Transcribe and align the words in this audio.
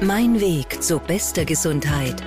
Mein 0.00 0.40
Weg 0.40 0.80
zu 0.80 1.00
bester 1.00 1.44
Gesundheit. 1.44 2.22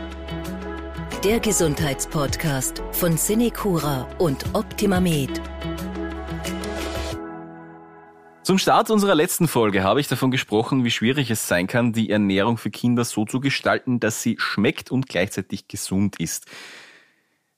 Der 1.24 1.40
Gesundheitspodcast 1.40 2.84
von 2.92 3.16
Cinecura 3.16 4.10
und 4.18 4.44
OptimaMed. 4.54 5.42
Zum 8.44 8.58
Start 8.58 8.92
unserer 8.92 9.16
letzten 9.16 9.48
Folge 9.48 9.84
habe 9.84 10.02
ich 10.02 10.10
davon 10.10 10.32
gesprochen, 10.32 10.84
wie 10.84 10.92
schwierig 10.92 11.32
es 11.32 11.48
sein 11.48 11.68
kann, 11.68 11.94
die 11.94 12.10
Ernährung 12.10 12.58
für 12.58 12.72
Kinder 12.72 13.06
so 13.06 13.24
zu 13.24 13.40
gestalten, 13.40 14.02
dass 14.02 14.22
sie 14.22 14.36
schmeckt 14.38 14.92
und 14.92 15.08
gleichzeitig 15.08 15.70
gesund 15.70 16.20
ist. 16.20 16.48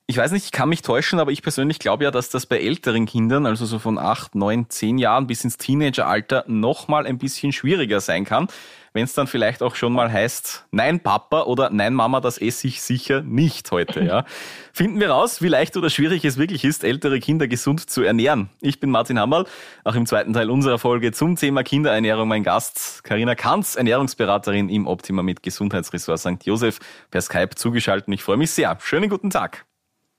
Ich 0.05 0.17
weiß 0.17 0.31
nicht, 0.31 0.45
ich 0.45 0.51
kann 0.51 0.69
mich 0.69 0.83
täuschen, 0.83 1.19
aber 1.19 1.31
ich 1.31 1.41
persönlich 1.41 1.79
glaube 1.79 2.03
ja, 2.03 2.11
dass 2.11 2.29
das 2.29 2.45
bei 2.45 2.59
älteren 2.59 3.07
Kindern, 3.07 3.47
also 3.47 3.65
so 3.65 3.79
von 3.79 3.97
acht, 3.97 4.35
neun, 4.35 4.69
zehn 4.69 4.99
Jahren 4.99 5.25
bis 5.25 5.43
ins 5.43 5.57
Teenageralter, 5.57 6.43
nochmal 6.47 7.07
ein 7.07 7.17
bisschen 7.17 7.51
schwieriger 7.51 7.99
sein 7.99 8.25
kann, 8.25 8.47
wenn 8.93 9.03
es 9.03 9.13
dann 9.13 9.27
vielleicht 9.27 9.63
auch 9.63 9.75
schon 9.75 9.91
mal 9.91 10.11
heißt, 10.11 10.65
nein 10.71 10.99
Papa 10.99 11.43
oder 11.43 11.71
nein 11.71 11.93
Mama, 11.93 12.21
das 12.21 12.37
esse 12.37 12.67
ich 12.67 12.81
sicher 12.81 13.21
nicht 13.21 13.71
heute. 13.71 14.03
Ja. 14.03 14.25
Finden 14.73 14.99
wir 14.99 15.09
raus, 15.09 15.41
wie 15.41 15.47
leicht 15.47 15.75
oder 15.75 15.89
schwierig 15.89 16.23
es 16.25 16.37
wirklich 16.37 16.63
ist, 16.63 16.83
ältere 16.83 17.19
Kinder 17.19 17.47
gesund 17.47 17.89
zu 17.89 18.03
ernähren. 18.03 18.49
Ich 18.61 18.79
bin 18.79 18.91
Martin 18.91 19.19
Hammerl, 19.19 19.45
auch 19.83 19.95
im 19.95 20.05
zweiten 20.05 20.33
Teil 20.33 20.49
unserer 20.49 20.77
Folge 20.77 21.11
zum 21.11 21.35
Thema 21.35 21.63
Kinderernährung 21.63 22.27
mein 22.27 22.43
Gast, 22.43 23.03
Karina 23.03 23.35
Kanz, 23.35 23.75
Ernährungsberaterin 23.75 24.69
im 24.69 24.87
Optima 24.87 25.23
mit 25.23 25.43
Gesundheitsressort 25.43 26.19
St. 26.19 26.45
Josef, 26.45 26.79
per 27.09 27.21
Skype 27.21 27.55
zugeschaltet. 27.55 28.07
Ich 28.13 28.23
freue 28.23 28.37
mich 28.37 28.51
sehr. 28.51 28.77
Schönen 28.79 29.09
guten 29.09 29.31
Tag. 29.31 29.65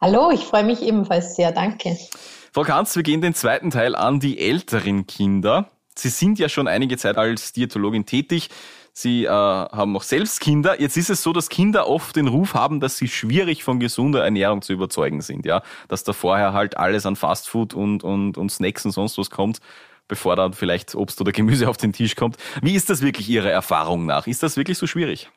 Hallo, 0.01 0.31
ich 0.33 0.45
freue 0.45 0.65
mich 0.65 0.83
ebenfalls 0.83 1.37
sehr, 1.37 1.53
danke. 1.53 1.97
Frau 2.53 2.63
Kanz, 2.63 2.95
wir 2.95 3.03
gehen 3.03 3.21
den 3.21 3.35
zweiten 3.35 3.71
Teil 3.71 3.95
an, 3.95 4.21
die 4.21 4.39
älteren 4.39 5.07
Kinder. 5.07 5.71
Sie 5.97 6.09
sind 6.09 6.39
ja 6.39 6.49
schon 6.49 6.69
einige 6.69 6.97
Zeit 6.97 7.17
als 7.17 7.53
Diätologin 7.53 8.07
tätig. 8.07 8.51
Sie 8.97 9.25
äh, 9.25 9.29
haben 9.29 9.97
auch 9.97 10.05
selbst 10.05 10.41
Kinder. 10.41 10.81
Jetzt 10.81 10.97
ist 10.97 11.11
es 11.11 11.23
so, 11.23 11.33
dass 11.33 11.49
Kinder 11.49 11.89
oft 11.89 12.15
den 12.15 12.29
Ruf 12.29 12.55
haben, 12.55 12.79
dass 12.79 12.97
sie 12.97 13.09
schwierig 13.09 13.65
von 13.65 13.81
gesunder 13.81 14.23
Ernährung 14.23 14.63
zu 14.63 14.73
überzeugen 14.73 15.21
sind. 15.21 15.47
Ja, 15.47 15.63
dass 15.89 16.05
da 16.05 16.13
vorher 16.13 16.53
halt 16.53 16.77
alles 16.77 17.05
an 17.05 17.17
Fastfood 17.17 17.75
und, 17.75 18.05
und, 18.05 18.39
und 18.39 18.53
Snacks 18.53 18.85
und 18.85 18.93
sonst 18.93 19.19
was 19.19 19.31
kommt, 19.31 19.59
bevor 20.07 20.37
dann 20.37 20.53
vielleicht 20.53 20.95
Obst 20.95 21.21
oder 21.21 21.33
Gemüse 21.33 21.69
auf 21.69 21.77
den 21.77 21.93
Tisch 21.93 22.15
kommt. 22.15 22.37
Wie 22.63 22.75
ist 22.75 22.89
das 22.89 23.03
wirklich 23.03 23.29
Ihrer 23.29 23.51
Erfahrung 23.51 24.07
nach? 24.07 24.29
Ist 24.29 24.45
das 24.45 24.57
wirklich 24.57 24.79
so 24.79 24.87
schwierig? 24.87 25.29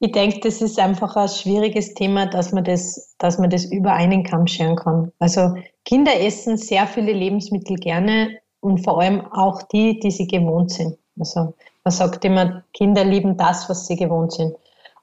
Ich 0.00 0.12
denke, 0.12 0.40
das 0.40 0.60
ist 0.60 0.78
einfach 0.78 1.16
ein 1.16 1.28
schwieriges 1.28 1.94
Thema, 1.94 2.26
dass 2.26 2.52
man 2.52 2.64
das, 2.64 3.14
dass 3.18 3.38
man 3.38 3.48
das 3.48 3.64
über 3.64 3.92
einen 3.94 4.24
Kamm 4.24 4.46
scheren 4.46 4.76
kann. 4.76 5.12
Also 5.18 5.54
Kinder 5.84 6.20
essen 6.20 6.58
sehr 6.58 6.86
viele 6.86 7.12
Lebensmittel 7.12 7.76
gerne 7.76 8.38
und 8.64 8.78
vor 8.82 9.00
allem 9.00 9.30
auch 9.30 9.62
die, 9.62 10.00
die 10.00 10.10
sie 10.10 10.26
gewohnt 10.26 10.70
sind. 10.72 10.96
Also 11.18 11.52
man 11.84 11.92
sagt 11.92 12.24
immer, 12.24 12.64
Kinder 12.72 13.04
lieben 13.04 13.36
das, 13.36 13.68
was 13.68 13.86
sie 13.86 13.96
gewohnt 13.96 14.32
sind. 14.32 14.56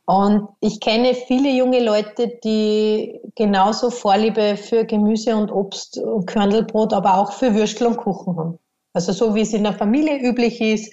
Und 0.05 0.49
ich 0.61 0.79
kenne 0.79 1.13
viele 1.13 1.51
junge 1.51 1.79
Leute, 1.83 2.39
die 2.43 3.21
genauso 3.35 3.91
Vorliebe 3.91 4.57
für 4.57 4.83
Gemüse 4.83 5.35
und 5.35 5.51
Obst 5.51 5.99
und 5.99 6.25
Körnelbrot, 6.25 6.91
aber 6.91 7.19
auch 7.19 7.31
für 7.31 7.53
Würstel 7.53 7.85
und 7.85 7.97
Kuchen 7.97 8.35
haben. 8.35 8.59
Also 8.93 9.13
so 9.13 9.35
wie 9.35 9.41
es 9.41 9.53
in 9.53 9.63
der 9.63 9.73
Familie 9.73 10.17
üblich 10.17 10.59
ist, 10.59 10.91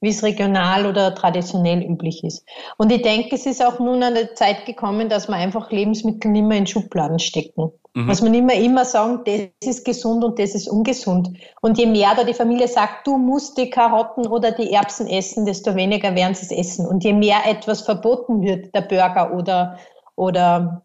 wie 0.00 0.08
es 0.08 0.22
regional 0.22 0.86
oder 0.86 1.14
traditionell 1.14 1.82
üblich 1.82 2.24
ist. 2.24 2.44
Und 2.78 2.90
ich 2.90 3.02
denke, 3.02 3.34
es 3.34 3.46
ist 3.46 3.64
auch 3.64 3.78
nun 3.78 4.02
an 4.02 4.14
der 4.14 4.34
Zeit 4.34 4.64
gekommen, 4.64 5.08
dass 5.08 5.28
man 5.28 5.40
einfach 5.40 5.70
Lebensmittel 5.70 6.30
nicht 6.30 6.46
mehr 6.46 6.58
in 6.58 6.66
Schubladen 6.66 7.18
stecken. 7.18 7.70
Mhm. 7.94 8.08
Dass 8.08 8.22
man 8.22 8.32
nicht 8.32 8.44
mehr 8.44 8.60
immer 8.60 8.84
sagen, 8.84 9.20
das 9.24 9.68
ist 9.68 9.84
gesund 9.84 10.24
und 10.24 10.38
das 10.38 10.54
ist 10.54 10.68
ungesund. 10.68 11.30
Und 11.60 11.76
je 11.76 11.86
mehr 11.86 12.14
da 12.14 12.24
die 12.24 12.34
Familie 12.34 12.68
sagt, 12.68 13.06
du 13.06 13.18
musst 13.18 13.58
die 13.58 13.68
Karotten 13.68 14.26
oder 14.26 14.52
die 14.52 14.72
Erbsen 14.72 15.06
essen, 15.08 15.44
desto 15.44 15.74
weniger 15.74 16.14
werden 16.14 16.34
sie 16.34 16.46
es 16.46 16.68
essen. 16.68 16.86
Und 16.86 17.04
je 17.04 17.12
mehr 17.12 17.38
etwas 17.46 17.82
verboten 17.82 18.42
wird, 18.42 18.74
der 18.74 18.82
Burger 18.82 19.34
oder, 19.34 19.78
oder 20.14 20.82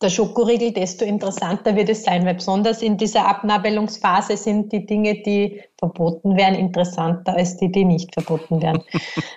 der 0.00 0.10
Schokoriegel, 0.10 0.72
desto 0.72 1.04
interessanter 1.04 1.74
wird 1.74 1.88
es 1.88 2.04
sein, 2.04 2.24
weil 2.24 2.34
besonders 2.34 2.82
in 2.82 2.96
dieser 2.96 3.26
Abnabelungsphase 3.26 4.36
sind 4.36 4.72
die 4.72 4.86
Dinge, 4.86 5.22
die 5.22 5.60
verboten 5.76 6.36
werden, 6.36 6.54
interessanter 6.54 7.34
als 7.34 7.56
die, 7.56 7.70
die 7.70 7.84
nicht 7.84 8.14
verboten 8.14 8.62
werden. 8.62 8.82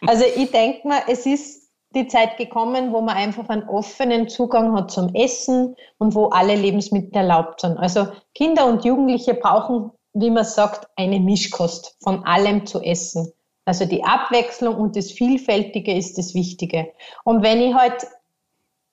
Also 0.08 0.24
ich 0.36 0.52
denke 0.52 0.88
mal, 0.88 1.02
es 1.08 1.26
ist 1.26 1.70
die 1.94 2.08
Zeit 2.08 2.38
gekommen, 2.38 2.92
wo 2.92 3.02
man 3.02 3.16
einfach 3.16 3.50
einen 3.50 3.68
offenen 3.68 4.30
Zugang 4.30 4.74
hat 4.76 4.92
zum 4.92 5.14
Essen 5.14 5.76
und 5.98 6.16
wo 6.16 6.28
alle 6.28 6.56
Lebensmittel 6.56 7.16
erlaubt 7.16 7.62
sind. 7.62 7.78
Also 7.78 8.08
Kinder 8.34 8.66
und 8.66 8.86
Jugendliche 8.86 9.34
brauchen, 9.34 9.92
wie 10.14 10.30
man 10.30 10.46
sagt, 10.46 10.88
eine 10.96 11.20
Mischkost 11.20 11.98
von 12.02 12.24
allem 12.26 12.66
zu 12.66 12.82
essen. 12.82 13.32
Also 13.66 13.86
die 13.86 14.04
Abwechslung 14.04 14.76
und 14.76 14.96
das 14.96 15.12
Vielfältige 15.12 15.94
ist 15.96 16.18
das 16.18 16.34
Wichtige. 16.34 16.92
Und 17.24 17.44
wenn 17.44 17.62
ich 17.62 17.74
halt 17.74 18.08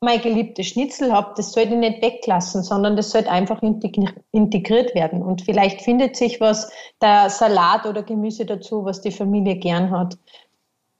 mein 0.00 0.20
geliebtes 0.20 0.68
Schnitzel 0.68 1.12
habe, 1.12 1.32
das 1.36 1.52
sollte 1.52 1.74
ich 1.74 1.78
nicht 1.78 2.02
weglassen, 2.02 2.62
sondern 2.62 2.96
das 2.96 3.10
sollte 3.10 3.30
einfach 3.30 3.60
integriert 3.62 4.94
werden. 4.94 5.22
Und 5.22 5.42
vielleicht 5.42 5.82
findet 5.82 6.16
sich 6.16 6.40
was, 6.40 6.70
der 7.02 7.30
Salat 7.30 7.84
oder 7.84 8.02
Gemüse 8.02 8.46
dazu, 8.46 8.84
was 8.84 9.00
die 9.00 9.10
Familie 9.10 9.56
gern 9.56 9.90
hat. 9.90 10.16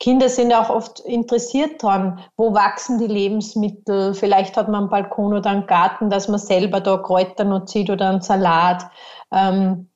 Kinder 0.00 0.28
sind 0.28 0.52
auch 0.52 0.70
oft 0.70 1.00
interessiert 1.00 1.82
daran, 1.82 2.20
wo 2.36 2.54
wachsen 2.54 2.98
die 2.98 3.06
Lebensmittel. 3.06 4.14
Vielleicht 4.14 4.56
hat 4.56 4.68
man 4.68 4.82
einen 4.82 4.90
Balkon 4.90 5.34
oder 5.34 5.50
einen 5.50 5.66
Garten, 5.66 6.08
dass 6.08 6.28
man 6.28 6.38
selber 6.38 6.80
da 6.80 6.98
Kräuter 6.98 7.44
noch 7.44 7.64
zieht 7.64 7.90
oder 7.90 8.08
einen 8.08 8.20
Salat. 8.20 8.84
Ähm, 9.32 9.88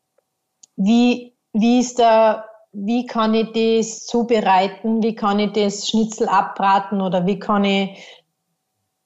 wie, 0.76 1.34
wie 1.52 1.80
ist 1.80 1.98
der, 1.98 2.44
wie 2.72 3.06
kann 3.06 3.34
ich 3.34 3.52
das 3.52 4.06
zubereiten? 4.06 5.02
Wie 5.02 5.14
kann 5.14 5.38
ich 5.38 5.52
das 5.52 5.88
Schnitzel 5.88 6.28
abbraten 6.28 7.00
oder 7.00 7.26
wie 7.26 7.38
kann 7.38 7.64
ich 7.64 8.21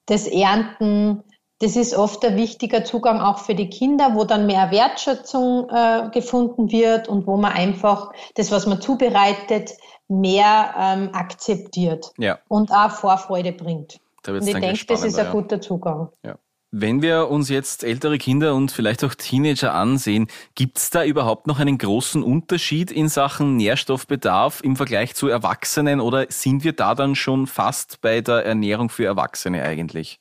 das 0.07 0.27
Ernten, 0.27 1.23
das 1.59 1.75
ist 1.75 1.95
oft 1.95 2.23
ein 2.25 2.35
wichtiger 2.35 2.83
Zugang 2.83 3.19
auch 3.19 3.39
für 3.39 3.55
die 3.55 3.69
Kinder, 3.69 4.15
wo 4.15 4.23
dann 4.23 4.45
mehr 4.45 4.71
Wertschätzung 4.71 5.69
äh, 5.69 6.09
gefunden 6.11 6.71
wird 6.71 7.07
und 7.07 7.27
wo 7.27 7.37
man 7.37 7.53
einfach 7.53 8.11
das, 8.35 8.51
was 8.51 8.65
man 8.65 8.81
zubereitet, 8.81 9.71
mehr 10.07 10.73
ähm, 10.77 11.09
akzeptiert 11.13 12.11
ja. 12.17 12.39
und 12.47 12.71
auch 12.71 12.91
Vorfreude 12.91 13.51
bringt. 13.51 13.99
und 14.25 14.47
ich 14.47 14.53
denke, 14.53 14.85
das 14.85 15.03
ist 15.03 15.19
ein 15.19 15.31
guter 15.31 15.59
Zugang. 15.59 16.09
Ja. 16.23 16.37
Wenn 16.71 17.01
wir 17.01 17.29
uns 17.29 17.47
jetzt 17.49 17.85
ältere 17.85 18.17
Kinder 18.17 18.53
und 18.53 18.71
vielleicht 18.71 19.03
auch 19.05 19.13
Teenager 19.13 19.73
ansehen, 19.73 20.27
gibt 20.53 20.77
es 20.77 20.89
da 20.89 21.05
überhaupt 21.05 21.47
noch 21.47 21.59
einen 21.59 21.77
großen 21.77 22.21
Unterschied 22.21 22.91
in 22.91 23.07
Sachen 23.07 23.55
Nährstoffbedarf 23.55 24.61
im 24.61 24.75
Vergleich 24.75 25.15
zu 25.15 25.29
Erwachsenen 25.29 26.01
oder 26.01 26.25
sind 26.29 26.65
wir 26.65 26.73
da 26.73 26.93
dann 26.93 27.15
schon 27.15 27.47
fast 27.47 28.01
bei 28.01 28.19
der 28.19 28.45
Ernährung 28.45 28.89
für 28.89 29.05
Erwachsene 29.05 29.63
eigentlich? 29.63 30.19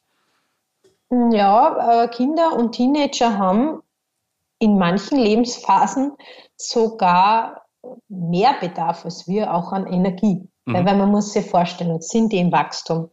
Ja, 1.10 2.04
äh, 2.04 2.08
Kinder 2.08 2.52
und 2.52 2.72
Teenager 2.72 3.38
haben 3.38 3.82
in 4.60 4.78
manchen 4.78 5.18
Lebensphasen 5.18 6.12
sogar 6.56 7.66
mehr 8.08 8.54
Bedarf 8.60 9.04
als 9.04 9.26
wir 9.26 9.52
auch 9.52 9.72
an 9.72 9.86
Energie. 9.86 10.48
Mhm. 10.64 10.74
Weil 10.74 10.96
man 10.96 11.10
muss 11.10 11.32
sich 11.32 11.48
vorstellen, 11.48 12.00
sind 12.00 12.32
die 12.32 12.38
im 12.38 12.52
Wachstum, 12.52 13.10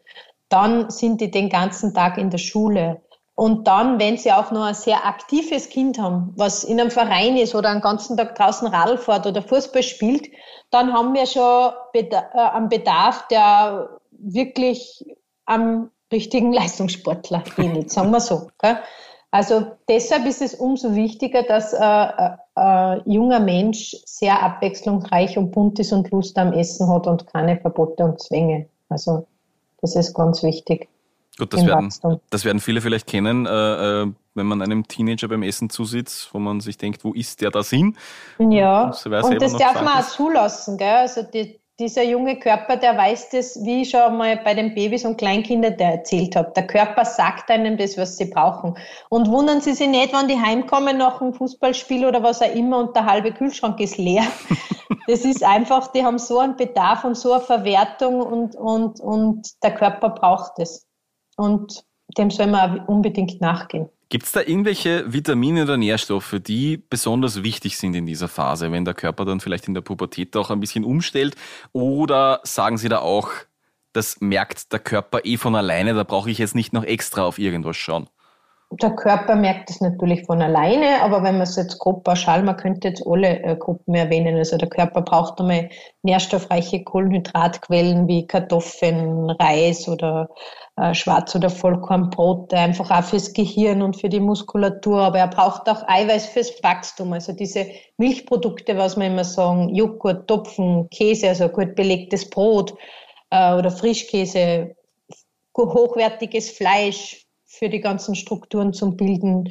dann 0.50 0.90
sind 0.90 1.20
die 1.22 1.32
den 1.32 1.50
ganzen 1.50 1.94
Tag 1.94 2.18
in 2.18 2.30
der 2.30 2.38
Schule, 2.38 3.02
und 3.36 3.68
dann, 3.68 4.00
wenn 4.00 4.18
sie 4.18 4.32
auch 4.32 4.52
noch 4.52 4.64
ein 4.64 4.76
sehr 4.76 5.06
aktives 5.06 5.70
Kind 5.70 6.00
haben, 6.00 6.34
was 6.36 6.64
in 6.64 6.80
einem 6.80 6.92
Verein 6.92 7.36
ist 7.36 7.56
oder 7.56 7.70
einen 7.70 7.82
ganzen 7.82 8.16
Tag 8.16 8.36
draußen 8.36 8.68
Radl 8.68 8.98
fährt 8.98 9.26
oder 9.26 9.42
Fußball 9.42 9.82
spielt, 9.82 10.28
dann 10.70 10.94
haben 10.94 11.14
wir 11.14 11.26
schon 11.26 11.74
äh, 11.94 12.16
einen 12.34 12.70
Bedarf, 12.70 13.28
der 13.30 13.90
wirklich 14.12 15.04
am 15.46 15.90
richtigen 16.12 16.54
Leistungssportler 16.54 17.44
ähnelt, 17.58 17.92
sagen 17.92 18.12
wir 18.12 18.20
so. 18.20 18.50
Also 19.32 19.66
deshalb 19.88 20.28
ist 20.28 20.44
es 20.44 20.54
umso 20.54 20.94
wichtiger, 20.94 21.42
dass 21.42 21.74
ein 21.74 22.38
äh, 22.56 22.96
äh, 22.96 23.02
junger 23.06 23.40
Mensch 23.40 23.98
sehr 24.06 24.44
abwechslungsreich 24.44 25.40
und 25.40 25.52
bunt 25.52 25.80
ist 25.80 25.92
und 25.92 26.12
Lust 26.12 26.38
am 26.38 26.54
Essen 26.54 26.88
hat 26.88 27.08
und 27.08 27.26
keine 27.34 27.58
Verbote 27.58 28.04
und 28.04 28.22
Zwänge. 28.22 28.68
Also 28.90 29.26
das 29.82 29.96
ist 29.96 30.14
ganz 30.14 30.44
wichtig. 30.44 30.88
Gut, 31.38 31.52
das 31.52 31.66
werden, 31.66 31.92
das 32.30 32.46
werden 32.46 32.60
viele 32.60 32.80
vielleicht 32.80 33.08
kennen, 33.08 33.48
äh, 33.48 34.04
äh, 34.04 34.12
wenn 34.36 34.46
man 34.46 34.62
einem 34.62 34.88
Teenager 34.88 35.28
beim 35.28 35.42
Essen 35.42 35.70
zusitzt, 35.70 36.30
wo 36.34 36.40
man 36.40 36.60
sich 36.60 36.78
denkt, 36.78 37.04
wo 37.04 37.14
ist 37.14 37.42
der 37.42 37.50
da 37.50 37.64
hin? 37.64 37.98
Ja, 38.38 38.86
und, 38.86 39.06
und 39.06 39.42
das 39.42 39.56
darf 39.58 39.82
man 39.82 40.00
auch 40.00 40.08
zulassen. 40.08 40.78
Gell? 40.78 40.96
Also 40.96 41.24
die, 41.24 41.60
dieser 41.80 42.04
junge 42.04 42.38
Körper, 42.40 42.78
der 42.78 42.96
weiß 42.96 43.32
das, 43.32 43.58
wie 43.64 43.82
ich 43.82 43.90
schon 43.90 44.16
mal 44.16 44.38
bei 44.38 44.54
den 44.54 44.76
Babys 44.76 45.06
und 45.06 45.18
Kleinkindern 45.18 45.74
erzählt 45.80 46.36
habe. 46.36 46.52
Der 46.56 46.68
Körper 46.68 47.04
sagt 47.04 47.50
einem 47.50 47.78
das, 47.78 47.98
was 47.98 48.16
sie 48.18 48.26
brauchen. 48.26 48.78
Und 49.10 49.28
wundern 49.28 49.60
Sie 49.60 49.74
sich 49.74 49.90
nicht, 49.90 50.14
wenn 50.14 50.28
die 50.28 50.40
heimkommen 50.40 51.00
nach 51.00 51.20
einem 51.20 51.34
Fußballspiel 51.34 52.06
oder 52.06 52.22
was 52.22 52.44
auch 52.44 52.54
immer 52.54 52.78
und 52.78 52.96
der 52.96 53.06
halbe 53.06 53.32
Kühlschrank 53.32 53.80
ist 53.80 53.98
leer. 53.98 54.24
Das 55.06 55.26
ist 55.26 55.44
einfach, 55.44 55.88
die 55.92 56.06
haben 56.06 56.18
so 56.18 56.40
einen 56.40 56.56
Bedarf 56.56 57.04
und 57.04 57.18
so 57.18 57.34
eine 57.34 57.42
Verwertung 57.42 58.22
und, 58.22 58.56
und, 58.56 59.02
und 59.02 59.62
der 59.62 59.76
Körper 59.76 60.12
braucht 60.12 60.60
es. 60.60 60.88
Und 61.36 61.84
dem 62.18 62.32
soll 62.32 62.48
man 62.48 62.86
unbedingt 62.86 63.42
nachgehen. 63.42 63.90
Gibt 64.10 64.26
es 64.26 64.32
da 64.32 64.42
irgendwelche 64.42 65.12
Vitamine 65.12 65.64
oder 65.64 65.78
Nährstoffe, 65.78 66.36
die 66.40 66.78
besonders 66.78 67.42
wichtig 67.42 67.78
sind 67.78 67.96
in 67.96 68.06
dieser 68.06 68.28
Phase, 68.28 68.72
wenn 68.72 68.86
der 68.86 68.94
Körper 68.94 69.26
dann 69.26 69.40
vielleicht 69.40 69.68
in 69.68 69.74
der 69.74 69.82
Pubertät 69.82 70.36
auch 70.38 70.52
ein 70.52 70.60
bisschen 70.60 70.84
umstellt? 70.84 71.36
Oder 71.72 72.40
sagen 72.44 72.78
Sie 72.78 72.90
da 72.90 73.00
auch, 73.00 73.32
das 73.92 74.22
merkt 74.22 74.72
der 74.72 74.80
Körper 74.80 75.22
eh 75.24 75.38
von 75.38 75.56
alleine, 75.56 75.96
da 75.96 76.04
brauche 76.04 76.30
ich 76.30 76.38
jetzt 76.38 76.54
nicht 76.54 76.74
noch 76.74 76.84
extra 76.84 77.24
auf 77.24 77.40
irgendwas 77.40 77.78
schauen? 77.78 78.08
der 78.82 78.92
Körper 78.92 79.36
merkt 79.36 79.70
es 79.70 79.82
natürlich 79.82 80.26
von 80.26 80.42
alleine, 80.42 81.02
aber 81.02 81.24
wenn 81.24 81.34
man 81.34 81.44
es 81.44 81.56
jetzt 81.56 81.80
grob 81.80 82.04
pauschal, 82.04 82.44
man 82.44 82.58
könnte 82.58 82.88
jetzt 82.88 83.06
alle 83.06 83.44
äh, 83.44 83.56
Gruppen 83.56 83.94
erwähnen. 83.94 84.38
Also 84.38 84.58
der 84.58 84.70
Körper 84.70 85.02
braucht 85.02 85.40
einmal 85.40 85.70
nährstoffreiche 86.02 86.84
Kohlenhydratquellen 86.84 88.08
wie 88.08 88.26
Kartoffeln, 88.26 89.30
Reis 89.30 89.88
oder 89.88 90.30
äh, 90.78 90.94
Schwarz- 90.94 91.36
oder 91.36 91.50
Vollkornbrote, 91.50 92.58
einfach 92.58 92.90
auch 92.92 93.04
fürs 93.04 93.34
Gehirn 93.34 93.82
und 93.82 94.00
für 94.00 94.10
die 94.10 94.20
Muskulatur. 94.20 95.02
Aber 95.02 95.20
er 95.20 95.28
braucht 95.28 95.70
auch 95.70 95.88
Eiweiß 95.88 96.28
fürs 96.28 96.64
Wachstum. 96.64 97.14
Also 97.14 97.34
diese 97.34 97.68
Milchprodukte, 97.98 98.78
was 98.78 98.98
wir 98.98 99.08
immer 99.08 99.24
sagen, 99.24 99.74
Joghurt, 99.74 100.28
Topfen, 100.28 100.90
Käse, 100.90 101.30
also 101.30 101.50
gut 101.50 101.76
belegtes 101.76 102.30
Brot 102.30 102.74
äh, 103.30 103.54
oder 103.54 103.72
Frischkäse, 103.72 104.76
hochwertiges 105.56 106.50
Fleisch, 106.50 107.24
für 107.54 107.70
die 107.70 107.82
ganzen 107.82 108.16
Strukturen 108.16 108.74
zum 108.74 108.98
Bilden. 108.98 109.46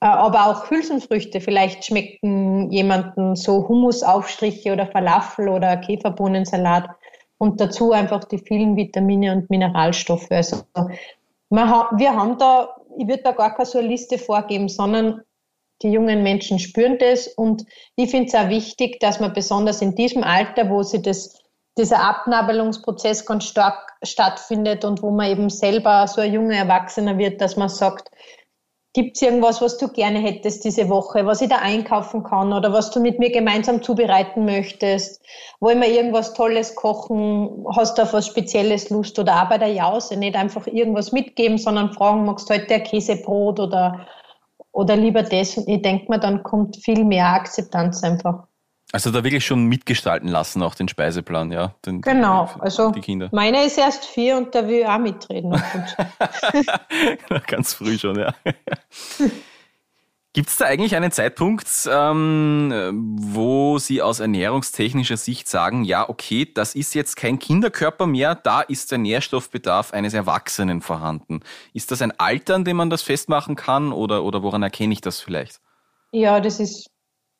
Äh, 0.00 0.06
aber 0.06 0.46
auch 0.46 0.70
Hülsenfrüchte. 0.70 1.40
Vielleicht 1.40 1.84
schmecken 1.84 2.70
jemanden 2.70 3.34
so 3.34 3.68
Humusaufstriche 3.68 4.72
oder 4.72 4.86
Falafel 4.86 5.48
oder 5.48 5.76
Käferbohnensalat 5.76 6.88
und 7.38 7.60
dazu 7.60 7.92
einfach 7.92 8.24
die 8.24 8.38
vielen 8.38 8.76
Vitamine 8.76 9.32
und 9.32 9.48
Mineralstoffe. 9.50 10.30
Also 10.30 10.64
wir 11.50 12.14
haben 12.14 12.38
da, 12.38 12.76
ich 12.98 13.06
würde 13.06 13.22
da 13.22 13.32
gar 13.32 13.54
keine 13.54 13.66
so 13.66 13.78
eine 13.78 13.88
Liste 13.88 14.18
vorgeben, 14.18 14.68
sondern 14.68 15.22
die 15.82 15.90
jungen 15.92 16.24
Menschen 16.24 16.58
spüren 16.58 16.98
das 16.98 17.28
und 17.28 17.64
ich 17.94 18.10
finde 18.10 18.26
es 18.26 18.34
auch 18.34 18.48
wichtig, 18.48 18.98
dass 19.00 19.20
man 19.20 19.32
besonders 19.32 19.80
in 19.80 19.94
diesem 19.94 20.24
Alter, 20.24 20.68
wo 20.68 20.82
sie 20.82 21.00
das 21.00 21.40
dieser 21.78 22.00
Abnabelungsprozess 22.00 23.24
ganz 23.24 23.44
stark 23.44 23.92
stattfindet 24.02 24.84
und 24.84 25.00
wo 25.00 25.12
man 25.12 25.30
eben 25.30 25.48
selber 25.48 26.08
so 26.08 26.20
ein 26.20 26.32
junger 26.32 26.56
Erwachsener 26.56 27.16
wird, 27.18 27.40
dass 27.40 27.56
man 27.56 27.68
sagt, 27.68 28.10
gibt 28.98 29.14
es 29.14 29.22
irgendwas, 29.22 29.60
was 29.60 29.78
du 29.78 29.86
gerne 29.86 30.18
hättest 30.18 30.64
diese 30.64 30.88
Woche, 30.88 31.24
was 31.24 31.40
ich 31.40 31.48
da 31.48 31.58
einkaufen 31.58 32.24
kann 32.24 32.52
oder 32.52 32.72
was 32.72 32.90
du 32.90 32.98
mit 32.98 33.20
mir 33.20 33.30
gemeinsam 33.30 33.80
zubereiten 33.80 34.44
möchtest? 34.44 35.24
Wollen 35.60 35.80
wir 35.80 35.88
irgendwas 35.88 36.34
Tolles 36.34 36.74
kochen? 36.74 37.64
Hast 37.76 37.96
du 37.96 38.02
auf 38.02 38.12
was 38.12 38.26
Spezielles 38.26 38.90
Lust 38.90 39.16
oder 39.20 39.40
auch 39.40 39.48
bei 39.50 39.58
der 39.58 39.72
Jause 39.72 40.16
nicht 40.16 40.34
einfach 40.34 40.66
irgendwas 40.66 41.12
mitgeben, 41.12 41.58
sondern 41.58 41.92
fragen, 41.92 42.24
magst 42.24 42.50
du 42.50 42.54
heute 42.54 42.74
ein 42.74 42.82
Käsebrot 42.82 43.60
oder, 43.60 44.04
oder 44.72 44.96
lieber 44.96 45.22
das? 45.22 45.56
Und 45.56 45.68
ich 45.68 45.80
denke 45.82 46.10
mir, 46.10 46.18
dann 46.18 46.42
kommt 46.42 46.78
viel 46.78 47.04
mehr 47.04 47.26
Akzeptanz 47.26 48.02
einfach. 48.02 48.47
Also 48.90 49.10
da 49.10 49.22
wirklich 49.22 49.44
schon 49.44 49.64
mitgestalten 49.64 50.28
lassen, 50.28 50.62
auch 50.62 50.74
den 50.74 50.88
Speiseplan, 50.88 51.52
ja. 51.52 51.74
Den, 51.84 52.00
genau, 52.00 52.48
also 52.58 52.90
die 52.90 53.02
Kinder. 53.02 53.28
meine 53.32 53.64
ist 53.64 53.76
erst 53.76 54.06
vier 54.06 54.36
und 54.38 54.54
der 54.54 54.66
will 54.66 54.86
auch 54.86 54.98
mitreden. 54.98 55.50
Ganz 57.46 57.74
früh 57.74 57.98
schon, 57.98 58.18
ja. 58.18 58.34
Gibt 60.32 60.48
es 60.50 60.56
da 60.56 60.66
eigentlich 60.66 60.94
einen 60.94 61.10
Zeitpunkt, 61.10 61.66
ähm, 61.90 63.16
wo 63.18 63.78
Sie 63.78 64.00
aus 64.00 64.20
ernährungstechnischer 64.20 65.16
Sicht 65.16 65.48
sagen, 65.48 65.84
ja, 65.84 66.08
okay, 66.08 66.50
das 66.50 66.74
ist 66.74 66.94
jetzt 66.94 67.16
kein 67.16 67.38
Kinderkörper 67.38 68.06
mehr, 68.06 68.34
da 68.34 68.60
ist 68.60 68.90
der 68.90 68.98
Nährstoffbedarf 68.98 69.92
eines 69.92 70.14
Erwachsenen 70.14 70.80
vorhanden. 70.80 71.40
Ist 71.74 71.90
das 71.90 72.02
ein 72.02 72.18
Alter, 72.18 72.54
an 72.54 72.64
dem 72.64 72.76
man 72.76 72.88
das 72.88 73.02
festmachen 73.02 73.56
kann 73.56 73.92
oder, 73.92 74.22
oder 74.22 74.42
woran 74.42 74.62
erkenne 74.62 74.92
ich 74.92 75.00
das 75.00 75.20
vielleicht? 75.20 75.60
Ja, 76.12 76.40
das 76.40 76.60
ist 76.60 76.90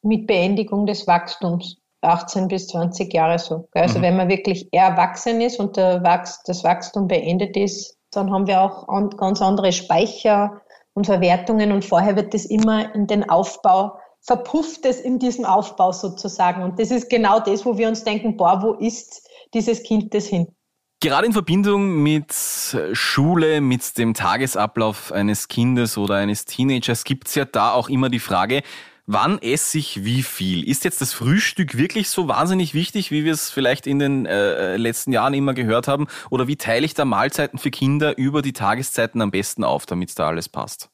mit 0.03 0.27
Beendigung 0.27 0.87
des 0.87 1.07
Wachstums. 1.07 1.77
18 2.01 2.49
bis 2.49 2.69
20 2.69 3.13
Jahre 3.13 3.39
so. 3.39 3.69
Also 3.73 3.99
mhm. 3.99 4.03
wenn 4.03 4.17
man 4.17 4.29
wirklich 4.29 4.69
erwachsen 4.73 5.41
ist 5.41 5.59
und 5.59 5.77
Wachs 5.77 6.43
das 6.45 6.63
Wachstum 6.63 7.09
beendet 7.09 7.57
ist, 7.57 7.97
dann 8.13 8.31
haben 8.31 8.47
wir 8.47 8.61
auch 8.61 8.87
ganz 9.17 9.43
andere 9.43 9.73
Speicher 9.73 10.61
und 10.95 11.07
Verwertungen 11.07 11.73
und 11.73 11.85
vorher 11.85 12.17
wird 12.17 12.35
das 12.35 12.45
immer 12.45 12.95
in 12.95 13.07
den 13.07 13.29
Aufbau, 13.29 13.99
verpufft 14.21 14.85
es 14.85 15.01
in 15.01 15.19
diesem 15.19 15.45
Aufbau 15.45 15.93
sozusagen. 15.93 16.63
Und 16.63 16.79
das 16.79 16.91
ist 16.91 17.11
genau 17.11 17.41
das, 17.41 17.65
wo 17.65 17.77
wir 17.79 17.89
uns 17.89 18.05
denken, 18.05 18.37
boah, 18.37 18.63
wo 18.63 18.73
ist 18.75 19.29
dieses 19.55 19.83
Kind 19.83 20.15
das 20.15 20.27
hin? 20.27 20.49
Gerade 21.01 21.29
in 21.29 21.33
Verbindung 21.33 22.03
mit 22.03 22.35
Schule, 22.93 23.61
mit 23.61 23.97
dem 23.99 24.15
Tagesablauf 24.15 25.13
eines 25.13 25.47
Kindes 25.47 25.97
oder 25.97 26.17
eines 26.17 26.45
Teenagers 26.45 27.05
gibt 27.05 27.29
es 27.29 27.37
ja 27.37 27.45
da 27.45 27.73
auch 27.73 27.89
immer 27.89 28.09
die 28.09 28.19
Frage, 28.19 28.63
Wann 29.11 29.39
esse 29.39 29.79
ich 29.79 30.05
wie 30.05 30.23
viel? 30.23 30.69
Ist 30.69 30.85
jetzt 30.85 31.01
das 31.01 31.15
Frühstück 31.15 31.79
wirklich 31.79 32.11
so 32.11 32.29
wahnsinnig 32.29 32.75
wichtig, 32.75 33.11
wie 33.11 33.25
wir 33.25 33.33
es 33.33 33.49
vielleicht 33.49 33.87
in 33.87 33.99
den 33.99 34.27
äh, 34.27 34.77
letzten 34.77 35.13
Jahren 35.13 35.33
immer 35.33 35.55
gehört 35.55 35.89
haben? 35.89 36.09
Oder 36.31 36.47
wie 36.47 36.57
teile 36.57 36.85
ich 36.85 36.93
da 36.93 37.07
Mahlzeiten 37.07 37.59
für 37.59 37.71
Kinder 37.71 38.19
über 38.19 38.43
die 38.43 38.53
Tageszeiten 38.53 39.23
am 39.23 39.31
besten 39.31 39.65
auf, 39.65 39.87
damit 39.87 40.19
da 40.19 40.29
alles 40.29 40.51
passt? 40.51 40.91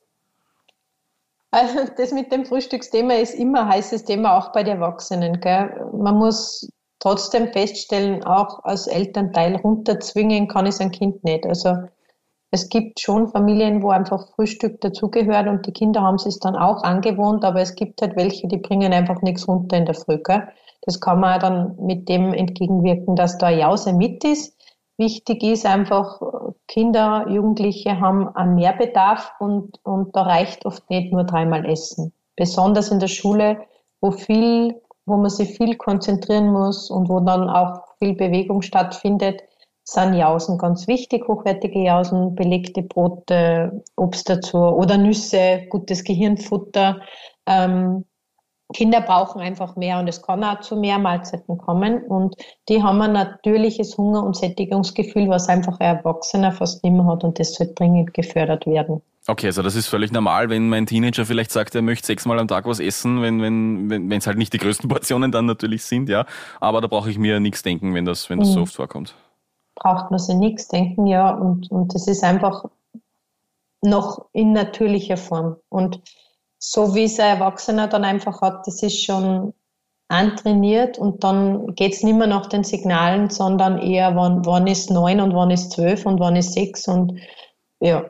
Also 1.51 1.89
das 1.97 2.13
mit 2.13 2.31
dem 2.31 2.47
Frühstücksthema 2.47 3.15
ist 3.15 3.35
immer 3.35 3.63
ein 3.63 3.69
heißes 3.71 4.05
Thema, 4.05 4.39
auch 4.39 4.53
bei 4.53 4.63
den 4.63 4.77
Erwachsenen. 4.77 5.41
Gell? 5.41 5.75
Man 5.93 6.15
muss 6.15 6.69
trotzdem 7.01 7.53
feststellen, 7.53 8.23
auch 8.23 8.63
als 8.63 8.87
Elternteil 8.87 9.57
runterzwingen 9.57 10.47
kann 10.47 10.67
ich 10.67 10.77
sein 10.77 10.93
Kind 10.93 11.25
nicht. 11.25 11.47
Also 11.47 11.89
es 12.55 12.69
gibt 12.69 13.01
schon 13.01 13.27
Familien, 13.27 13.83
wo 13.83 13.91
einfach 13.91 14.29
Frühstück 14.37 14.81
dazugehört 14.81 15.49
und 15.49 15.67
die 15.67 15.73
Kinder 15.73 16.03
haben 16.03 16.15
es 16.15 16.39
dann 16.39 16.55
auch 16.55 16.85
angewohnt, 16.85 17.45
aber 17.45 17.61
es 17.61 17.75
gibt 17.75 18.01
halt 18.01 18.15
welche, 18.15 18.47
die 18.47 18.59
bringen 18.59 18.93
einfach 18.93 19.21
nichts 19.23 19.49
runter 19.49 19.77
in 19.77 19.87
der 19.87 19.97
Früh. 19.97 20.19
Gell? 20.23 20.47
Das 20.83 21.01
kann 21.01 21.19
man 21.19 21.41
dann 21.41 21.77
mit 21.81 22.09
dem 22.09 22.33
entgegenwirken, 22.33 23.17
dass 23.17 23.39
da 23.39 23.51
Jause 23.51 23.93
mit 23.93 24.23
ist. 24.23 24.57
Wichtig 24.99 25.43
ist 25.43 25.67
einfach, 25.67 26.23
Kinder, 26.69 27.27
Jugendliche 27.29 27.99
haben 27.99 28.29
einen 28.37 28.55
Mehrbedarf 28.55 29.33
und, 29.41 29.81
und 29.83 30.15
da 30.15 30.23
reicht 30.23 30.65
oft 30.65 30.89
nicht 30.91 31.13
nur 31.13 31.25
dreimal 31.25 31.69
Essen. 31.69 32.13
Besonders 32.37 32.93
in 32.93 33.01
der 33.01 33.09
Schule, 33.09 33.65
wo 34.01 34.13
viel, 34.13 34.81
wo 35.07 35.17
man 35.17 35.31
sich 35.31 35.57
viel 35.57 35.75
konzentrieren 35.75 36.53
muss 36.53 36.89
und 36.89 37.09
wo 37.09 37.19
dann 37.19 37.51
auch 37.51 37.81
viel 37.99 38.15
Bewegung 38.15 38.63
stattfindet, 38.63 39.43
sind 39.85 40.15
Jausen 40.15 40.59
ganz 40.59 40.89
wichtig, 40.89 41.29
hochwertige 41.29 41.83
Jausen, 41.83 42.35
belegte 42.35 42.83
Brote, 42.83 43.85
Obst 43.97 44.29
dazu 44.29 44.59
oder 44.59 44.97
Nüsse, 44.97 45.67
gutes 45.69 46.05
Gehirnfutter. 46.05 47.01
Ähm, 47.47 48.05
Kinder 48.73 49.03
brauchen 49.03 49.43
einfach 49.43 49.77
mehr 49.77 49.99
und 49.99 50.09
es 50.09 50.23
kann 50.23 50.43
auch 50.43 50.61
zu 50.61 50.77
mehr 50.77 50.99
Mahlzeiten 50.99 51.59
kommen 51.59 52.03
und 52.05 52.35
die 52.71 52.83
haben 52.83 53.01
ein 53.03 53.13
natürliches 53.13 53.99
Hunger- 53.99 54.25
und 54.25 54.37
Sättigungsgefühl, 54.37 55.29
was 55.29 55.49
einfach 55.49 55.79
ein 55.81 55.99
Erwachsener 55.99 56.51
fast 56.51 56.83
nicht 56.83 56.95
mehr 56.95 57.05
hat 57.05 57.23
und 57.25 57.39
das 57.39 57.55
sollte 57.55 57.75
dringend 57.75 58.15
gefördert 58.15 58.67
werden. 58.67 59.03
Okay, 59.27 59.47
also 59.47 59.63
das 59.63 59.75
ist 59.75 59.87
völlig 59.87 60.13
normal, 60.13 60.49
wenn 60.49 60.69
mein 60.71 60.87
Teenager 60.87 61.27
vielleicht 61.27 61.53
sagt, 61.53 61.75
er 61.75 61.83
möchte 61.83 62.07
sechsmal 62.07 62.39
am 62.39 62.49
Tag 62.49 62.67
was 62.67 62.81
essen, 62.81 63.21
wenn 63.21 63.41
wenn 63.43 63.91
wenn 63.91 64.09
wenn 64.11 64.19
es 64.19 64.27
halt 64.27 64.39
nicht 64.39 64.55
die 64.55 64.59
größten 64.59 64.89
Portionen 64.89 65.31
dann 65.31 65.45
natürlich 65.45 65.85
sind, 65.85 66.09
ja. 66.09 66.25
Aber 66.61 66.81
da 66.81 66.87
brauche 66.87 67.11
ich 67.11 67.19
mir 67.19 67.41
nichts 67.41 67.63
denken, 67.63 67.95
wenn 67.95 68.07
das 68.07 68.29
wenn 68.31 68.39
das 68.39 68.49
mhm. 68.49 68.53
so 68.53 68.61
oft 68.63 68.75
vorkommt 68.75 69.15
braucht 69.75 70.11
man 70.11 70.21
sich 70.21 70.37
nichts 70.37 70.69
denken, 70.69 71.07
ja, 71.07 71.31
und, 71.31 71.71
und 71.71 71.95
das 71.95 72.07
ist 72.07 72.23
einfach 72.25 72.65
noch 73.83 74.27
in 74.33 74.53
natürlicher 74.53 75.17
Form. 75.17 75.57
Und 75.69 76.01
so 76.59 76.95
wie 76.95 77.05
es 77.05 77.21
ein 77.21 77.39
Erwachsener 77.39 77.89
dann 77.89 78.05
einfach 78.05 78.41
hat, 78.41 78.67
das 78.67 78.83
ist 78.83 79.05
schon 79.05 79.53
antrainiert 80.09 80.99
und 80.99 81.25
dann 81.25 81.75
geht 81.75 81.95
es 81.95 82.03
nicht 82.03 82.17
mehr 82.17 82.27
nach 82.27 82.47
den 82.47 82.65
Signalen, 82.65 83.31
sondern 83.31 83.79
eher, 83.79 84.15
wann, 84.17 84.45
wann 84.45 84.67
ist 84.67 84.91
neun 84.91 85.21
und 85.21 85.35
wann 85.35 85.51
ist 85.51 85.73
zwölf 85.73 86.07
und 86.07 86.21
wann 86.21 86.37
ist 86.37 86.53
sechs 86.53 86.87
und 86.89 87.19
ja. 87.81 88.05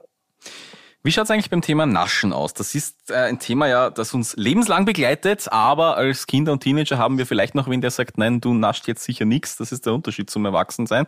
Wie 1.03 1.13
schaut 1.13 1.25
es 1.25 1.31
eigentlich 1.31 1.51
beim 1.51 1.61
Thema 1.61 1.85
Naschen 1.85 2.33
aus? 2.33 2.55
Das 2.55 2.75
ist 2.75 3.11
äh, 3.11 3.15
ein 3.15 3.39
Thema 3.39 3.67
ja, 3.67 3.91
das 3.91 4.15
uns 4.15 4.35
lebenslang 4.37 4.87
begleitet, 4.87 5.49
aber 5.53 5.97
als 5.97 6.27
Kinder 6.27 6.51
und 6.53 6.63
Teenager 6.63 6.97
haben 6.97 7.19
wir 7.19 7.27
vielleicht 7.27 7.55
noch 7.55 7.69
wen, 7.69 7.83
der 7.83 7.91
sagt, 7.91 8.17
nein, 8.17 8.41
du 8.41 8.55
nascht 8.55 8.89
jetzt 8.89 9.05
sicher 9.05 9.27
nichts. 9.27 9.57
Das 9.57 9.71
ist 9.71 9.85
der 9.85 9.93
Unterschied 9.93 10.31
zum 10.31 10.47
Erwachsensein. 10.47 11.05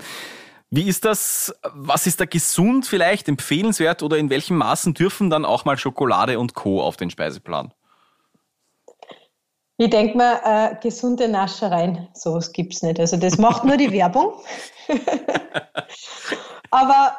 Wie 0.71 0.89
ist 0.89 1.05
das? 1.05 1.55
Was 1.75 2.07
ist 2.07 2.21
da 2.21 2.25
gesund 2.25 2.87
vielleicht, 2.87 3.29
empfehlenswert 3.29 4.03
oder 4.03 4.19
in 4.19 4.31
welchen 4.31 4.57
Maßen 4.57 4.95
dürfen 4.95 5.31
dann 5.31 5.45
auch 5.45 5.65
mal 5.65 5.79
Schokolade 5.79 6.39
und 6.39 6.55
Co. 6.55 6.83
auf 6.83 6.97
den 6.97 7.11
Speiseplan? 7.11 7.73
Ich 9.79 9.91
denke 9.91 10.17
mal, 10.17 10.41
äh, 10.45 10.77
gesunde 10.83 11.29
Naschereien, 11.29 12.09
sowas 12.15 12.53
gibt 12.53 12.75
es 12.75 12.83
nicht. 12.83 12.99
Also 12.99 13.17
das 13.19 13.37
macht 13.37 13.65
nur 13.65 13.77
die 13.77 13.93
Werbung. 13.93 14.33
Aber 16.71 17.17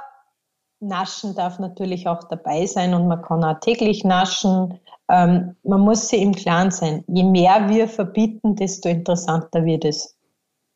Naschen 0.79 1.35
darf 1.35 1.59
natürlich 1.59 2.07
auch 2.07 2.23
dabei 2.25 2.65
sein 2.65 2.93
und 2.93 3.07
man 3.07 3.21
kann 3.21 3.43
auch 3.43 3.59
täglich 3.59 4.03
naschen. 4.03 4.79
Ähm, 5.09 5.55
man 5.63 5.81
muss 5.81 6.09
sich 6.09 6.21
im 6.21 6.35
Klaren 6.35 6.71
sein, 6.71 7.03
je 7.07 7.23
mehr 7.23 7.69
wir 7.69 7.87
verbieten, 7.87 8.55
desto 8.55 8.89
interessanter 8.89 9.63
wird 9.63 9.85
es. 9.85 10.17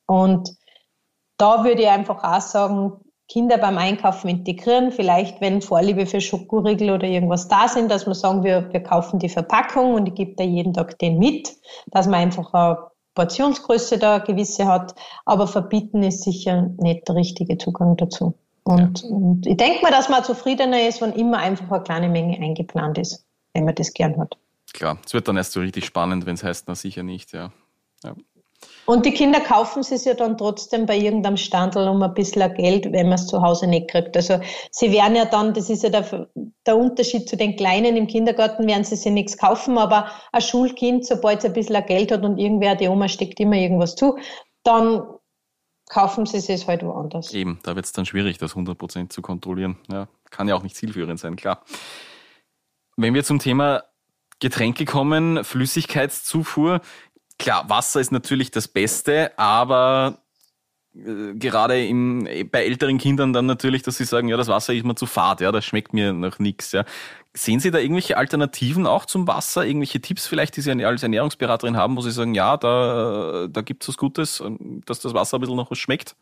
Und 0.06 0.56
da 1.42 1.64
würde 1.64 1.82
ich 1.82 1.90
einfach 1.90 2.24
auch 2.24 2.42
sagen, 2.42 2.94
Kinder 3.28 3.58
beim 3.58 3.78
Einkaufen 3.78 4.28
integrieren. 4.28 4.92
Vielleicht, 4.92 5.42
wenn 5.42 5.62
Vorliebe 5.62 6.06
für 6.06 6.22
Schokoriegel 6.22 6.92
oder 6.92 7.08
irgendwas 7.08 7.48
da 7.48 7.68
sind, 7.68 7.90
dass 7.90 8.06
wir 8.06 8.14
sagen, 8.14 8.44
wir, 8.44 8.72
wir 8.72 8.84
kaufen 8.84 9.20
die 9.20 9.30
Verpackung 9.30 9.94
und 9.94 10.08
ich 10.08 10.16
gebe 10.16 10.36
da 10.36 10.44
jeden 10.44 10.74
Tag 10.74 11.00
den 11.00 11.18
mit, 11.18 11.50
dass 11.88 12.08
man 12.08 12.16
einfach 12.16 12.54
eine 12.54 12.78
Portionsgröße 13.16 13.98
da 13.98 14.20
gewisse 14.20 14.68
hat. 14.68 14.94
Aber 15.26 15.48
verbieten 15.48 16.04
ist 16.04 16.24
sicher 16.24 16.70
nicht 16.78 17.08
der 17.08 17.16
richtige 17.16 17.58
Zugang 17.58 17.96
dazu. 17.96 18.36
Und, 18.64 19.02
ja. 19.02 19.10
und 19.10 19.48
ich 19.48 19.58
denke 19.58 19.82
mal, 19.82 19.92
dass 19.92 20.10
man 20.10 20.24
zufriedener 20.24 20.88
ist, 20.88 21.02
wenn 21.02 21.14
immer 21.14 21.38
einfach 21.40 21.72
eine 21.72 21.84
kleine 21.84 22.10
Menge 22.10 22.38
eingeplant 22.38 22.98
ist, 22.98 23.26
wenn 23.54 23.66
man 23.66 23.76
das 23.76 23.94
gern 23.94 24.20
hat. 24.20 24.38
Klar, 24.74 24.98
es 25.06 25.14
wird 25.14 25.28
dann 25.28 25.38
erst 25.38 25.54
so 25.54 25.62
richtig 25.62 25.86
spannend, 25.86 26.26
wenn 26.26 26.36
es 26.36 26.44
heißt, 26.44 26.66
na 26.68 26.76
sicher 26.76 27.04
nicht, 27.04 27.32
ja. 27.32 27.52
ja. 28.04 28.14
Und 28.86 29.06
die 29.06 29.14
Kinder 29.14 29.40
kaufen 29.40 29.82
es 29.82 30.06
ja 30.06 30.14
dann 30.14 30.38
trotzdem 30.38 30.86
bei 30.86 30.98
irgendeinem 30.98 31.38
Standel 31.38 31.88
um 31.88 32.02
ein 32.02 32.14
bisschen 32.14 32.54
Geld, 32.56 32.92
wenn 32.92 33.08
man 33.08 33.16
es 33.16 33.28
zu 33.28 33.42
Hause 33.42 33.68
nicht 33.68 33.90
kriegt. 33.90 34.16
Also 34.18 34.40
sie 34.72 34.92
werden 34.92 35.16
ja 35.16 35.26
dann, 35.26 35.54
das 35.54 35.70
ist 35.70 35.84
ja 35.84 35.90
der, 35.90 36.28
der 36.66 36.78
Unterschied 36.78 37.30
zu 37.30 37.38
den 37.38 37.56
Kleinen 37.56 37.96
im 37.96 38.08
Kindergarten, 38.08 38.68
werden 38.68 38.84
sie 38.84 38.96
sich 38.96 39.12
nichts 39.12 39.38
kaufen, 39.38 39.78
aber 39.78 40.08
ein 40.32 40.42
Schulkind, 40.42 41.06
sobald 41.06 41.40
es 41.40 41.46
ein 41.46 41.54
bisschen 41.54 41.86
Geld 41.86 42.12
hat 42.12 42.24
und 42.24 42.38
irgendwer, 42.38 42.76
die 42.76 42.88
Oma 42.88 43.08
steckt 43.08 43.40
immer 43.40 43.56
irgendwas 43.56 43.96
zu, 43.96 44.18
dann 44.64 45.04
kaufen 45.90 46.26
sie 46.26 46.38
es 46.38 46.68
halt 46.68 46.84
woanders. 46.84 47.34
Eben, 47.34 47.60
da 47.64 47.76
wird 47.76 47.86
es 47.86 47.92
dann 47.92 48.06
schwierig, 48.06 48.38
das 48.38 48.56
100% 48.56 49.10
zu 49.10 49.22
kontrollieren. 49.22 49.78
Ja, 49.92 50.08
kann 50.30 50.48
ja 50.48 50.56
auch 50.56 50.64
nicht 50.64 50.76
zielführend 50.76 51.20
sein, 51.20 51.36
klar. 51.36 51.64
Wenn 52.96 53.14
wir 53.14 53.24
zum 53.24 53.40
Thema 53.40 53.84
Getränke 54.40 54.86
kommen, 54.86 55.44
Flüssigkeitszufuhr, 55.44 56.82
klar, 57.42 57.70
Wasser 57.70 58.00
ist 58.00 58.12
natürlich 58.12 58.52
das 58.52 58.68
Beste, 58.68 59.38
aber 59.38 60.20
äh, 60.96 61.34
gerade 61.34 61.86
im, 61.86 62.28
bei 62.52 62.66
älteren 62.66 62.98
Kindern 62.98 63.34
dann 63.34 63.48
natürlich, 63.48 63.82
dass 63.82 63.98
sie 63.98 64.06
sagen, 64.06 64.28
ja, 64.28 64.38
das 64.38 64.48
Wasser 64.48 64.74
ist 64.74 64.86
mir 64.86 64.96
zu 64.96 65.08
fad, 65.08 65.42
ja, 65.42 65.52
das 65.52 65.66
schmeckt 65.66 65.94
mir 65.94 66.14
nach 66.14 66.40
nichts. 66.40 66.72
Ja. 66.72 66.86
Sehen 67.34 67.60
Sie 67.60 67.72
da 67.72 67.80
irgendwelche 67.80 68.18
Alternativen 68.18 68.86
auch 68.86 69.06
zum 69.06 69.28
Wasser? 69.28 69.66
Irgendwelche 69.66 70.02
Tipps 70.02 70.28
vielleicht, 70.28 70.56
die 70.56 70.62
Sie 70.62 70.86
als 70.86 71.02
Ernährungsberaterin 71.02 71.78
haben, 71.78 71.98
wo 71.98 72.02
Sie 72.02 72.12
sagen, 72.12 72.36
ja, 72.36 72.58
da, 72.58 73.48
da 73.50 73.62
gibt 73.62 73.84
es 73.84 73.90
was 73.90 73.98
Gutes, 73.98 74.44
dass 74.86 75.00
das 75.00 75.14
Wasser 75.14 75.38
ein 75.38 75.42
bisschen 75.42 75.56
noch 75.56 75.72
was 75.72 75.78
schmeckt? 75.78 76.16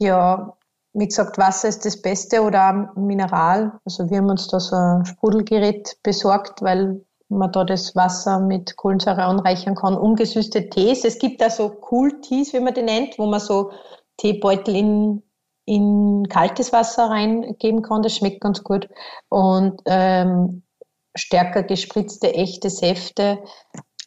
Ja, 0.00 0.56
wie 0.94 1.06
gesagt, 1.06 1.38
Wasser 1.38 1.68
ist 1.68 1.84
das 1.84 2.00
Beste 2.00 2.40
oder 2.40 2.92
Mineral. 2.96 3.78
Also 3.84 4.10
wir 4.10 4.18
haben 4.18 4.30
uns 4.30 4.48
da 4.48 4.58
so 4.58 4.74
ein 4.74 5.04
Sprudelgerät 5.04 5.98
besorgt, 6.02 6.62
weil 6.62 7.04
man 7.28 7.52
da 7.52 7.64
das 7.64 7.94
Wasser 7.94 8.40
mit 8.40 8.76
Kohlensäure 8.76 9.24
anreichern 9.24 9.74
kann. 9.74 9.96
Ungesüßte 9.96 10.68
Tees. 10.70 11.04
Es 11.04 11.18
gibt 11.18 11.40
da 11.40 11.50
so 11.50 11.80
Cool-Tees, 11.90 12.52
wie 12.52 12.60
man 12.60 12.74
die 12.74 12.82
nennt, 12.82 13.18
wo 13.18 13.26
man 13.26 13.40
so 13.40 13.70
Teebeutel 14.16 14.74
in, 14.74 15.22
in 15.66 16.26
kaltes 16.28 16.72
Wasser 16.72 17.10
reingeben 17.10 17.82
kann. 17.82 18.02
Das 18.02 18.16
schmeckt 18.16 18.40
ganz 18.40 18.64
gut. 18.64 18.88
Und 19.28 19.80
ähm, 19.86 20.62
stärker 21.14 21.62
gespritzte 21.62 22.32
echte 22.34 22.70
Säfte 22.70 23.38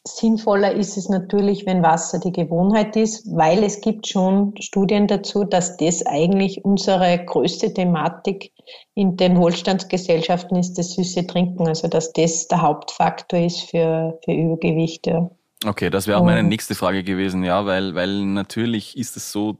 Sinnvoller 0.04 0.72
ist 0.72 0.96
es 0.96 1.08
natürlich, 1.08 1.64
wenn 1.64 1.82
Wasser 1.82 2.18
die 2.18 2.32
Gewohnheit 2.32 2.96
ist, 2.96 3.24
weil 3.36 3.62
es 3.62 3.80
gibt 3.80 4.08
schon 4.08 4.52
Studien 4.60 5.06
dazu, 5.06 5.44
dass 5.44 5.76
das 5.76 6.04
eigentlich 6.04 6.64
unsere 6.64 7.24
größte 7.24 7.72
Thematik 7.72 8.50
in 8.94 9.16
den 9.16 9.36
Wohlstandsgesellschaften 9.36 10.56
ist, 10.56 10.74
das 10.74 10.94
süße 10.94 11.26
Trinken. 11.28 11.68
Also 11.68 11.86
dass 11.86 12.12
das 12.12 12.48
der 12.48 12.62
Hauptfaktor 12.62 13.38
ist 13.38 13.60
für, 13.70 14.18
für 14.24 14.32
Übergewichte. 14.32 15.30
Okay, 15.64 15.90
das 15.90 16.08
wäre 16.08 16.18
auch 16.18 16.24
meine 16.24 16.42
nächste 16.42 16.74
Frage 16.74 17.04
gewesen, 17.04 17.44
ja, 17.44 17.64
weil, 17.66 17.94
weil 17.94 18.24
natürlich 18.24 18.96
ist 18.96 19.16
es 19.16 19.30
so, 19.30 19.58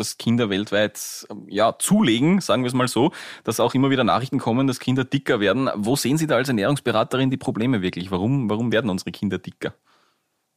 dass 0.00 0.18
Kinder 0.18 0.50
weltweit 0.50 1.26
ja, 1.46 1.76
zulegen, 1.78 2.40
sagen 2.40 2.62
wir 2.62 2.68
es 2.68 2.74
mal 2.74 2.88
so, 2.88 3.12
dass 3.44 3.60
auch 3.60 3.74
immer 3.74 3.90
wieder 3.90 4.04
Nachrichten 4.04 4.38
kommen, 4.38 4.66
dass 4.66 4.80
Kinder 4.80 5.04
dicker 5.04 5.38
werden. 5.38 5.70
Wo 5.76 5.96
sehen 5.96 6.18
Sie 6.18 6.26
da 6.26 6.36
als 6.36 6.48
Ernährungsberaterin 6.48 7.30
die 7.30 7.36
Probleme 7.36 7.82
wirklich? 7.82 8.10
Warum, 8.10 8.50
warum 8.50 8.72
werden 8.72 8.90
unsere 8.90 9.12
Kinder 9.12 9.38
dicker? 9.38 9.74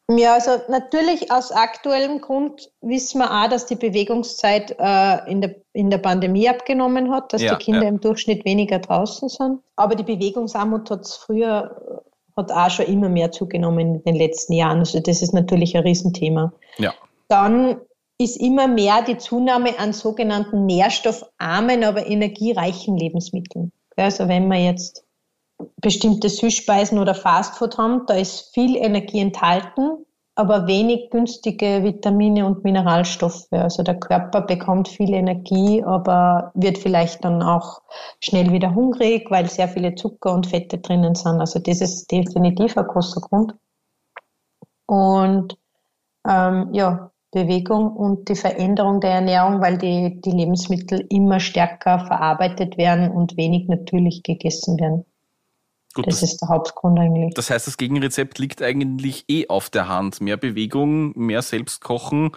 Ja, 0.10 0.34
also 0.34 0.52
natürlich 0.70 1.32
aus 1.32 1.52
aktuellem 1.52 2.20
Grund 2.20 2.70
wissen 2.82 3.20
wir 3.20 3.32
auch, 3.32 3.48
dass 3.48 3.66
die 3.66 3.76
Bewegungszeit 3.76 4.76
äh, 4.78 5.32
in, 5.32 5.40
der, 5.40 5.56
in 5.72 5.90
der 5.90 5.98
Pandemie 6.00 6.50
abgenommen 6.50 7.12
hat, 7.12 7.32
dass 7.32 7.42
ja, 7.42 7.56
die 7.56 7.64
Kinder 7.64 7.84
ja. 7.84 7.90
im 7.90 8.02
Durchschnitt 8.02 8.44
weniger 8.44 8.80
draußen 8.80 9.30
sind. 9.30 9.60
Aber 9.78 9.96
die 9.96 10.04
Bewegungsarmut 10.04 10.90
hat 10.92 11.02
es 11.02 11.16
früher 11.16 12.04
hat 12.36 12.52
auch 12.52 12.70
schon 12.70 12.86
immer 12.88 13.10
mehr 13.10 13.32
zugenommen 13.32 13.96
in 13.96 14.04
den 14.04 14.16
letzten 14.16 14.54
Jahren. 14.54 14.80
Also 14.80 15.00
das 15.00 15.22
ist 15.22 15.34
natürlich 15.34 15.76
ein 15.76 15.84
Riesenthema. 15.84 16.52
Ja. 16.78 16.94
Dann 17.28 17.80
ist 18.24 18.38
immer 18.38 18.68
mehr 18.68 19.02
die 19.02 19.18
Zunahme 19.18 19.78
an 19.80 19.94
sogenannten 19.94 20.66
nährstoffarmen, 20.66 21.84
aber 21.84 22.08
energiereichen 22.08 22.98
Lebensmitteln. 22.98 23.72
Also 23.96 24.28
wenn 24.28 24.48
wir 24.48 24.60
jetzt 24.60 25.06
bestimmte 25.82 26.30
Süßspeisen 26.30 27.00
oder 27.00 27.16
Fastfood 27.16 27.78
haben, 27.78 28.06
da 28.08 28.16
ist 28.16 28.54
viel 28.54 28.76
Energie 28.76 29.20
enthalten, 29.20 30.06
aber 30.36 30.66
wenig 30.66 31.12
günstige 31.12 31.84
Vitamine 31.84 32.46
und 32.46 32.64
Mineralstoffe. 32.64 33.48
Also 33.52 33.84
der 33.84 34.00
Körper 34.00 34.42
bekommt 34.42 34.88
viel 34.88 35.14
Energie, 35.14 35.84
aber 35.84 36.52
wird 36.56 36.80
vielleicht 36.80 37.24
dann 37.24 37.44
auch 37.44 37.82
schnell 38.20 38.52
wieder 38.52 38.74
hungrig, 38.74 39.30
weil 39.30 39.50
sehr 39.50 39.68
viele 39.68 39.94
Zucker 39.96 40.34
und 40.34 40.48
Fette 40.48 40.80
drinnen 40.80 41.16
sind. 41.16 41.40
Also 41.40 41.60
das 41.60 41.82
ist 41.82 42.12
definitiv 42.12 42.78
ein 42.78 42.88
großer 42.88 43.22
Grund. 43.22 43.54
Und 44.88 45.58
ähm, 46.28 46.70
ja, 46.74 47.12
Bewegung 47.34 47.92
und 47.96 48.30
die 48.30 48.36
Veränderung 48.36 49.02
der 49.02 49.12
Ernährung, 49.12 49.60
weil 49.62 49.78
die, 49.78 50.22
die 50.22 50.32
Lebensmittel 50.32 51.06
immer 51.10 51.40
stärker 51.40 52.06
verarbeitet 52.06 52.78
werden 52.78 53.12
und 53.12 53.36
wenig 53.36 53.68
natürlich 53.68 54.24
gegessen 54.24 54.80
werden. 54.80 55.06
Gut, 55.94 56.08
das, 56.08 56.22
das, 56.22 56.32
ist 56.32 56.42
der 56.42 56.50
Hauptgrund 56.50 57.00
eigentlich. 57.00 57.34
Das 57.34 57.50
heißt, 57.50 57.68
das 57.68 57.78
Gegenrezept 57.78 58.40
liegt 58.40 58.62
eigentlich 58.62 59.26
eh 59.28 59.48
auf 59.48 59.70
der 59.70 59.88
Hand. 59.88 60.22
Mehr 60.22 60.38
Bewegung, 60.38 61.18
mehr 61.18 61.42
Selbstkochen, 61.42 62.32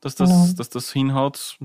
dass 0.00 0.14
das, 0.14 0.30
genau. 0.30 0.46
dass 0.56 0.70
das 0.70 0.92
hinhaut. 0.92 1.58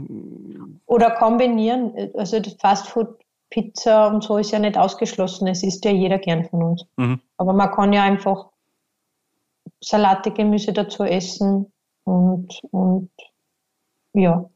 Oder 0.86 1.12
kombinieren. 1.12 1.94
Also 2.16 2.40
Fastfood, 2.60 3.20
Pizza 3.50 4.08
und 4.08 4.24
so 4.24 4.38
ist 4.38 4.52
ja 4.52 4.60
nicht 4.60 4.78
ausgeschlossen. 4.78 5.48
Es 5.48 5.64
isst 5.64 5.86
ja 5.86 5.92
jeder 5.92 6.18
gern 6.18 6.46
von 6.46 6.64
uns. 6.64 6.86
Mhm. 6.98 7.20
Aber 7.38 7.54
man 7.54 7.72
kann 7.72 7.94
ja 7.94 8.04
einfach 8.04 8.48
Salate, 9.82 10.32
Gemüse 10.32 10.74
dazu 10.74 11.04
essen, 11.04 11.72
und, 12.08 12.62
und 12.72 13.10
ja, 14.14 14.50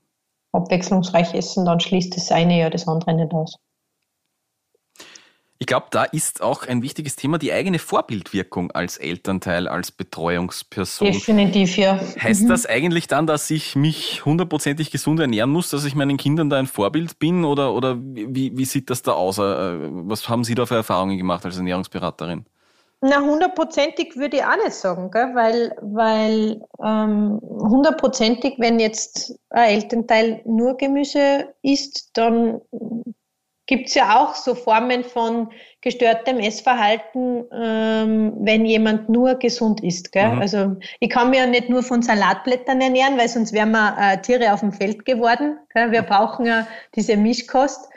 abwechslungsreich 0.53 1.33
essen, 1.33 1.65
dann 1.65 1.79
schließt 1.79 2.15
das 2.15 2.31
eine 2.31 2.59
ja 2.59 2.69
das 2.69 2.87
andere 2.87 3.13
nicht 3.13 3.33
aus. 3.33 3.57
Ich 5.59 5.67
glaube, 5.67 5.87
da 5.91 6.05
ist 6.05 6.41
auch 6.41 6.65
ein 6.67 6.81
wichtiges 6.81 7.15
Thema 7.15 7.37
die 7.37 7.53
eigene 7.53 7.77
Vorbildwirkung 7.77 8.71
als 8.71 8.97
Elternteil, 8.97 9.67
als 9.67 9.91
Betreuungsperson. 9.91 11.11
Definitiv, 11.11 11.77
ja. 11.77 11.99
Heißt 12.19 12.43
mhm. 12.43 12.47
das 12.47 12.65
eigentlich 12.65 13.05
dann, 13.07 13.27
dass 13.27 13.47
ich 13.51 13.75
mich 13.75 14.25
hundertprozentig 14.25 14.89
gesund 14.89 15.19
ernähren 15.19 15.51
muss, 15.51 15.69
dass 15.69 15.85
ich 15.85 15.93
meinen 15.93 16.17
Kindern 16.17 16.49
da 16.49 16.57
ein 16.57 16.65
Vorbild 16.65 17.19
bin 17.19 17.45
oder, 17.45 17.75
oder 17.75 17.95
wie, 18.01 18.57
wie 18.57 18.65
sieht 18.65 18.89
das 18.89 19.03
da 19.03 19.11
aus? 19.11 19.37
Äh, 19.37 19.41
was 19.41 20.27
haben 20.27 20.43
Sie 20.43 20.55
da 20.55 20.65
für 20.65 20.75
Erfahrungen 20.75 21.19
gemacht 21.19 21.45
als 21.45 21.57
Ernährungsberaterin? 21.57 22.45
Na, 23.03 23.19
hundertprozentig 23.19 24.15
würde 24.15 24.37
ich 24.37 24.43
auch 24.43 24.57
nicht 24.57 24.73
sagen, 24.73 25.09
gell? 25.09 25.31
weil, 25.33 25.75
weil 25.81 26.61
ähm, 26.83 27.39
hundertprozentig, 27.41 28.55
wenn 28.59 28.79
jetzt 28.79 29.39
ein 29.49 29.69
Elternteil 29.69 30.41
nur 30.45 30.77
Gemüse 30.77 31.51
isst, 31.63 32.11
dann 32.13 32.61
gibt 33.65 33.87
es 33.87 33.95
ja 33.95 34.19
auch 34.19 34.35
so 34.35 34.53
Formen 34.53 35.03
von 35.03 35.49
gestörtem 35.79 36.39
Essverhalten, 36.39 37.45
ähm, 37.53 38.33
wenn 38.39 38.65
jemand 38.65 39.09
nur 39.09 39.35
gesund 39.35 39.81
isst. 39.81 40.11
Gell? 40.11 40.33
Mhm. 40.33 40.41
Also 40.41 40.75
ich 40.99 41.09
kann 41.09 41.29
mich 41.29 41.39
ja 41.39 41.47
nicht 41.47 41.69
nur 41.69 41.81
von 41.81 42.01
Salatblättern 42.01 42.81
ernähren, 42.81 43.17
weil 43.17 43.29
sonst 43.29 43.53
wären 43.53 43.71
wir 43.71 43.95
äh, 43.97 44.21
Tiere 44.21 44.53
auf 44.53 44.59
dem 44.59 44.73
Feld 44.73 45.05
geworden. 45.05 45.57
Gell? 45.73 45.91
Wir 45.91 46.01
brauchen 46.01 46.45
ja 46.45 46.67
diese 46.95 47.17
Mischkost. 47.17 47.90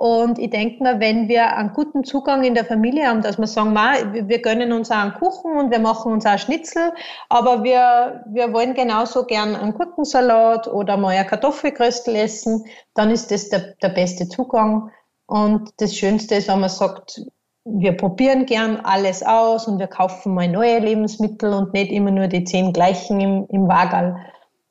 Und 0.00 0.38
ich 0.38 0.48
denke 0.48 0.82
mir, 0.82 0.98
wenn 0.98 1.28
wir 1.28 1.54
einen 1.58 1.74
guten 1.74 2.04
Zugang 2.04 2.42
in 2.42 2.54
der 2.54 2.64
Familie 2.64 3.06
haben, 3.06 3.20
dass 3.20 3.36
wir 3.36 3.46
sagen, 3.46 3.74
wir 3.74 4.40
gönnen 4.40 4.72
uns 4.72 4.90
auch 4.90 4.96
einen 4.96 5.12
Kuchen 5.12 5.58
und 5.58 5.70
wir 5.70 5.78
machen 5.78 6.10
uns 6.10 6.24
auch 6.24 6.38
Schnitzel, 6.38 6.94
aber 7.28 7.62
wir, 7.64 8.24
wir 8.28 8.50
wollen 8.54 8.72
genauso 8.72 9.26
gern 9.26 9.54
einen 9.54 9.74
Gurkensalat 9.74 10.68
oder 10.68 10.96
mal 10.96 11.14
ein 11.14 11.26
Kartoffelkröstel 11.26 12.16
essen, 12.16 12.64
dann 12.94 13.10
ist 13.10 13.30
das 13.30 13.50
der, 13.50 13.74
der 13.82 13.90
beste 13.90 14.26
Zugang. 14.26 14.90
Und 15.26 15.68
das 15.76 15.94
Schönste 15.94 16.36
ist, 16.36 16.48
wenn 16.48 16.60
man 16.60 16.70
sagt, 16.70 17.20
wir 17.66 17.94
probieren 17.94 18.46
gern 18.46 18.78
alles 18.78 19.22
aus 19.22 19.68
und 19.68 19.78
wir 19.78 19.88
kaufen 19.88 20.32
mal 20.32 20.48
neue 20.48 20.78
Lebensmittel 20.78 21.52
und 21.52 21.74
nicht 21.74 21.92
immer 21.92 22.10
nur 22.10 22.26
die 22.26 22.44
zehn 22.44 22.72
gleichen 22.72 23.20
im, 23.20 23.46
im 23.50 23.68
Wagal, 23.68 24.16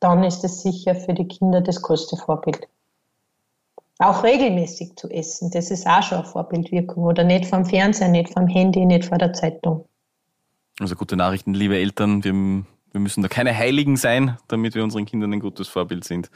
dann 0.00 0.24
ist 0.24 0.40
das 0.40 0.62
sicher 0.62 0.96
für 0.96 1.14
die 1.14 1.28
Kinder 1.28 1.60
das 1.60 1.80
größte 1.80 2.16
Vorbild 2.16 2.66
auch 4.00 4.24
regelmäßig 4.24 4.96
zu 4.96 5.08
essen. 5.10 5.50
Das 5.50 5.70
ist 5.70 5.86
auch 5.86 6.02
schon 6.02 6.18
eine 6.18 6.26
Vorbildwirkung. 6.26 7.04
Oder 7.04 7.22
nicht 7.22 7.46
vom 7.46 7.64
Fernseher, 7.64 8.08
nicht 8.08 8.32
vom 8.32 8.46
Handy, 8.48 8.84
nicht 8.86 9.04
vor 9.04 9.18
der 9.18 9.32
Zeitung. 9.32 9.84
Also 10.80 10.96
gute 10.96 11.16
Nachrichten, 11.16 11.52
liebe 11.52 11.76
Eltern. 11.76 12.24
Wir, 12.24 12.32
wir 12.32 13.00
müssen 13.00 13.22
da 13.22 13.28
keine 13.28 13.56
Heiligen 13.56 13.96
sein, 13.96 14.38
damit 14.48 14.74
wir 14.74 14.82
unseren 14.82 15.04
Kindern 15.04 15.34
ein 15.34 15.40
gutes 15.40 15.68
Vorbild 15.68 16.04
sind. 16.04 16.30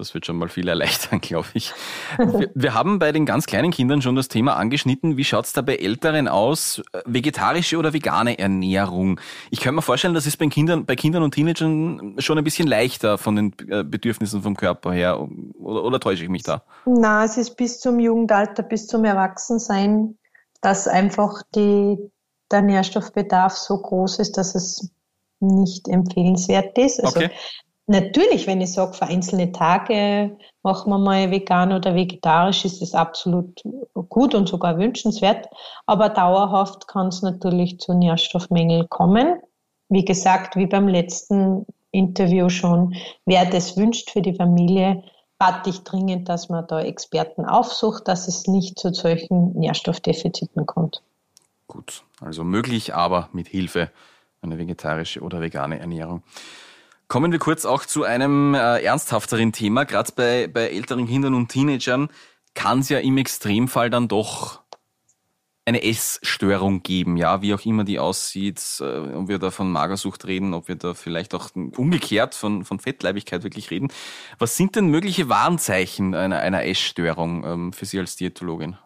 Das 0.00 0.14
wird 0.14 0.24
schon 0.24 0.36
mal 0.36 0.48
viel 0.48 0.66
erleichtern, 0.66 1.20
glaube 1.20 1.48
ich. 1.52 1.74
Wir, 2.16 2.50
wir, 2.54 2.74
haben 2.74 2.98
bei 2.98 3.12
den 3.12 3.26
ganz 3.26 3.44
kleinen 3.44 3.70
Kindern 3.70 4.00
schon 4.00 4.16
das 4.16 4.28
Thema 4.28 4.56
angeschnitten. 4.56 5.18
Wie 5.18 5.24
schaut 5.24 5.44
es 5.44 5.52
da 5.52 5.60
bei 5.60 5.76
Älteren 5.76 6.26
aus? 6.26 6.82
Vegetarische 7.04 7.76
oder 7.76 7.92
vegane 7.92 8.38
Ernährung? 8.38 9.20
Ich 9.50 9.60
kann 9.60 9.74
mir 9.74 9.82
vorstellen, 9.82 10.14
das 10.14 10.26
ist 10.26 10.38
bei 10.38 10.46
Kindern, 10.46 10.86
bei 10.86 10.96
Kindern 10.96 11.22
und 11.22 11.34
Teenagern 11.34 12.16
schon 12.18 12.38
ein 12.38 12.44
bisschen 12.44 12.66
leichter 12.66 13.18
von 13.18 13.36
den 13.36 13.54
äh, 13.68 13.84
Bedürfnissen 13.84 14.42
vom 14.42 14.56
Körper 14.56 14.90
her. 14.90 15.20
Oder, 15.58 15.84
oder 15.84 16.00
täusche 16.00 16.24
ich 16.24 16.30
mich 16.30 16.44
da? 16.44 16.62
Na, 16.86 17.22
es 17.26 17.36
ist 17.36 17.58
bis 17.58 17.78
zum 17.78 18.00
Jugendalter, 18.00 18.62
bis 18.62 18.86
zum 18.86 19.04
Erwachsensein, 19.04 20.16
dass 20.62 20.88
einfach 20.88 21.42
die, 21.54 21.98
der 22.50 22.62
Nährstoffbedarf 22.62 23.54
so 23.54 23.76
groß 23.76 24.18
ist, 24.20 24.38
dass 24.38 24.54
es 24.54 24.90
nicht 25.40 25.88
empfehlenswert 25.88 26.78
ist. 26.78 27.04
Also 27.04 27.20
okay. 27.20 27.30
Natürlich, 27.90 28.46
wenn 28.46 28.60
ich 28.60 28.72
sage, 28.72 28.92
für 28.92 29.06
einzelne 29.06 29.50
Tage 29.50 30.38
machen 30.62 30.92
wir 30.92 30.98
mal 30.98 31.32
vegan 31.32 31.72
oder 31.72 31.96
vegetarisch, 31.96 32.64
ist 32.64 32.82
es 32.82 32.94
absolut 32.94 33.60
gut 34.08 34.32
und 34.32 34.48
sogar 34.48 34.78
wünschenswert. 34.78 35.48
Aber 35.86 36.08
dauerhaft 36.08 36.86
kann 36.86 37.08
es 37.08 37.20
natürlich 37.22 37.80
zu 37.80 37.92
Nährstoffmängeln 37.92 38.88
kommen. 38.90 39.40
Wie 39.88 40.04
gesagt, 40.04 40.54
wie 40.54 40.66
beim 40.66 40.86
letzten 40.86 41.66
Interview 41.90 42.48
schon, 42.48 42.94
wer 43.26 43.44
das 43.44 43.76
wünscht 43.76 44.10
für 44.10 44.22
die 44.22 44.34
Familie, 44.34 45.02
rate 45.40 45.70
ich 45.70 45.82
dringend, 45.82 46.28
dass 46.28 46.48
man 46.48 46.68
da 46.68 46.80
Experten 46.80 47.44
aufsucht, 47.44 48.06
dass 48.06 48.28
es 48.28 48.46
nicht 48.46 48.78
zu 48.78 48.94
solchen 48.94 49.58
Nährstoffdefiziten 49.58 50.64
kommt. 50.64 51.02
Gut, 51.66 52.04
also 52.20 52.44
möglich, 52.44 52.94
aber 52.94 53.30
mit 53.32 53.48
Hilfe 53.48 53.90
eine 54.42 54.58
vegetarische 54.58 55.22
oder 55.22 55.40
vegane 55.40 55.80
Ernährung. 55.80 56.22
Kommen 57.10 57.32
wir 57.32 57.40
kurz 57.40 57.64
auch 57.64 57.86
zu 57.86 58.04
einem 58.04 58.54
äh, 58.54 58.84
ernsthafteren 58.84 59.50
Thema. 59.52 59.82
Gerade 59.82 60.12
bei, 60.14 60.46
bei 60.46 60.68
älteren 60.68 61.08
Kindern 61.08 61.34
und 61.34 61.48
Teenagern 61.48 62.08
kann 62.54 62.78
es 62.78 62.88
ja 62.88 63.00
im 63.00 63.18
Extremfall 63.18 63.90
dann 63.90 64.06
doch 64.06 64.60
eine 65.64 65.82
Essstörung 65.82 66.84
geben, 66.84 67.16
ja, 67.16 67.42
wie 67.42 67.52
auch 67.52 67.66
immer 67.66 67.82
die 67.82 67.98
aussieht, 67.98 68.62
äh, 68.78 68.84
ob 69.16 69.26
wir 69.26 69.40
da 69.40 69.50
von 69.50 69.72
Magersucht 69.72 70.24
reden, 70.28 70.54
ob 70.54 70.68
wir 70.68 70.76
da 70.76 70.94
vielleicht 70.94 71.34
auch 71.34 71.50
umgekehrt 71.76 72.36
von, 72.36 72.64
von 72.64 72.78
Fettleibigkeit 72.78 73.42
wirklich 73.42 73.72
reden. 73.72 73.88
Was 74.38 74.56
sind 74.56 74.76
denn 74.76 74.86
mögliche 74.86 75.28
Warnzeichen 75.28 76.14
einer, 76.14 76.38
einer 76.38 76.64
Essstörung 76.64 77.44
ähm, 77.44 77.72
für 77.72 77.86
Sie 77.86 77.98
als 77.98 78.14
Diätologin? 78.14 78.78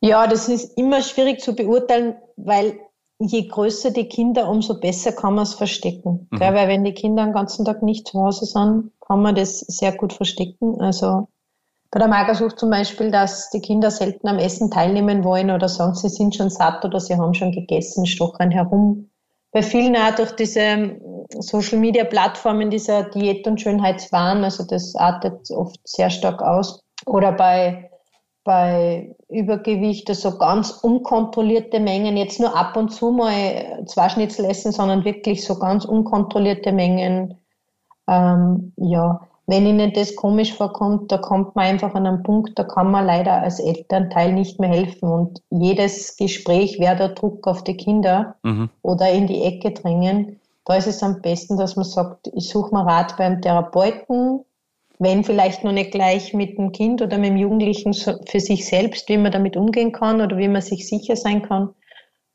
Ja, 0.00 0.26
das 0.26 0.48
ist 0.48 0.78
immer 0.78 1.02
schwierig 1.02 1.40
zu 1.42 1.54
beurteilen, 1.54 2.14
weil 2.36 2.80
je 3.24 3.48
größer 3.48 3.90
die 3.90 4.08
Kinder, 4.08 4.48
umso 4.48 4.78
besser 4.78 5.12
kann 5.12 5.34
man 5.34 5.44
es 5.44 5.54
verstecken. 5.54 6.28
Mhm. 6.30 6.40
Weil 6.40 6.68
wenn 6.68 6.84
die 6.84 6.94
Kinder 6.94 7.24
den 7.24 7.32
ganzen 7.32 7.64
Tag 7.64 7.82
nicht 7.82 8.08
zu 8.08 8.20
Hause 8.20 8.46
sind, 8.46 8.92
kann 9.00 9.22
man 9.22 9.34
das 9.34 9.60
sehr 9.60 9.92
gut 9.92 10.12
verstecken. 10.12 10.80
Also 10.80 11.28
bei 11.90 11.98
der 11.98 12.08
Magersucht 12.08 12.58
zum 12.58 12.70
Beispiel, 12.70 13.10
dass 13.10 13.50
die 13.50 13.60
Kinder 13.60 13.90
selten 13.90 14.26
am 14.26 14.38
Essen 14.38 14.70
teilnehmen 14.70 15.24
wollen 15.24 15.50
oder 15.50 15.68
sagen, 15.68 15.94
sie 15.94 16.08
sind 16.08 16.34
schon 16.34 16.50
satt 16.50 16.84
oder 16.84 17.00
sie 17.00 17.16
haben 17.16 17.34
schon 17.34 17.52
gegessen, 17.52 18.06
stochern 18.06 18.50
herum. 18.50 19.10
Bei 19.50 19.62
vielen 19.62 19.96
auch 19.96 20.14
durch 20.14 20.32
diese 20.32 20.96
Social 21.38 21.78
Media 21.78 22.04
Plattformen 22.04 22.70
dieser 22.70 23.04
Diät- 23.04 23.46
und 23.46 23.60
Schönheitswahn, 23.60 24.42
also 24.42 24.64
das 24.64 24.94
artet 24.94 25.50
oft 25.50 25.78
sehr 25.84 26.08
stark 26.08 26.40
aus. 26.40 26.80
Oder 27.04 27.32
bei 27.32 27.90
bei 28.44 29.14
Übergewicht, 29.32 30.08
also 30.08 30.36
ganz 30.38 30.70
unkontrollierte 30.70 31.80
Mengen, 31.80 32.16
jetzt 32.16 32.38
nur 32.38 32.56
ab 32.56 32.76
und 32.76 32.90
zu 32.90 33.10
mal 33.10 33.84
zwei 33.86 34.08
Schnitzel 34.08 34.44
essen, 34.44 34.72
sondern 34.72 35.04
wirklich 35.04 35.44
so 35.44 35.58
ganz 35.58 35.84
unkontrollierte 35.84 36.72
Mengen. 36.72 37.38
Ähm, 38.08 38.72
ja, 38.76 39.20
wenn 39.46 39.66
Ihnen 39.66 39.92
das 39.92 40.14
komisch 40.14 40.54
vorkommt, 40.54 41.10
da 41.10 41.18
kommt 41.18 41.56
man 41.56 41.64
einfach 41.66 41.94
an 41.94 42.06
einen 42.06 42.22
Punkt, 42.22 42.58
da 42.58 42.64
kann 42.64 42.90
man 42.90 43.06
leider 43.06 43.42
als 43.42 43.58
Elternteil 43.58 44.32
nicht 44.32 44.60
mehr 44.60 44.70
helfen. 44.70 45.08
Und 45.08 45.42
jedes 45.50 46.16
Gespräch 46.16 46.78
wäre 46.78 46.96
der 46.96 47.08
Druck 47.08 47.46
auf 47.46 47.64
die 47.64 47.76
Kinder 47.76 48.36
mhm. 48.42 48.70
oder 48.82 49.10
in 49.10 49.26
die 49.26 49.42
Ecke 49.42 49.72
drängen. 49.72 50.40
Da 50.64 50.76
ist 50.76 50.86
es 50.86 51.02
am 51.02 51.20
besten, 51.20 51.56
dass 51.56 51.74
man 51.74 51.84
sagt, 51.84 52.30
ich 52.34 52.48
suche 52.48 52.72
mal 52.72 52.84
Rat 52.84 53.16
beim 53.16 53.42
Therapeuten, 53.42 54.44
wenn 55.02 55.24
vielleicht 55.24 55.64
noch 55.64 55.72
nicht 55.72 55.90
gleich 55.90 56.32
mit 56.32 56.58
dem 56.58 56.70
Kind 56.70 57.02
oder 57.02 57.18
mit 57.18 57.30
dem 57.30 57.36
Jugendlichen 57.36 57.92
für 57.92 58.40
sich 58.40 58.66
selbst, 58.66 59.08
wie 59.08 59.16
man 59.18 59.32
damit 59.32 59.56
umgehen 59.56 59.90
kann 59.90 60.20
oder 60.20 60.38
wie 60.38 60.46
man 60.46 60.62
sich 60.62 60.88
sicher 60.88 61.16
sein 61.16 61.42
kann. 61.42 61.70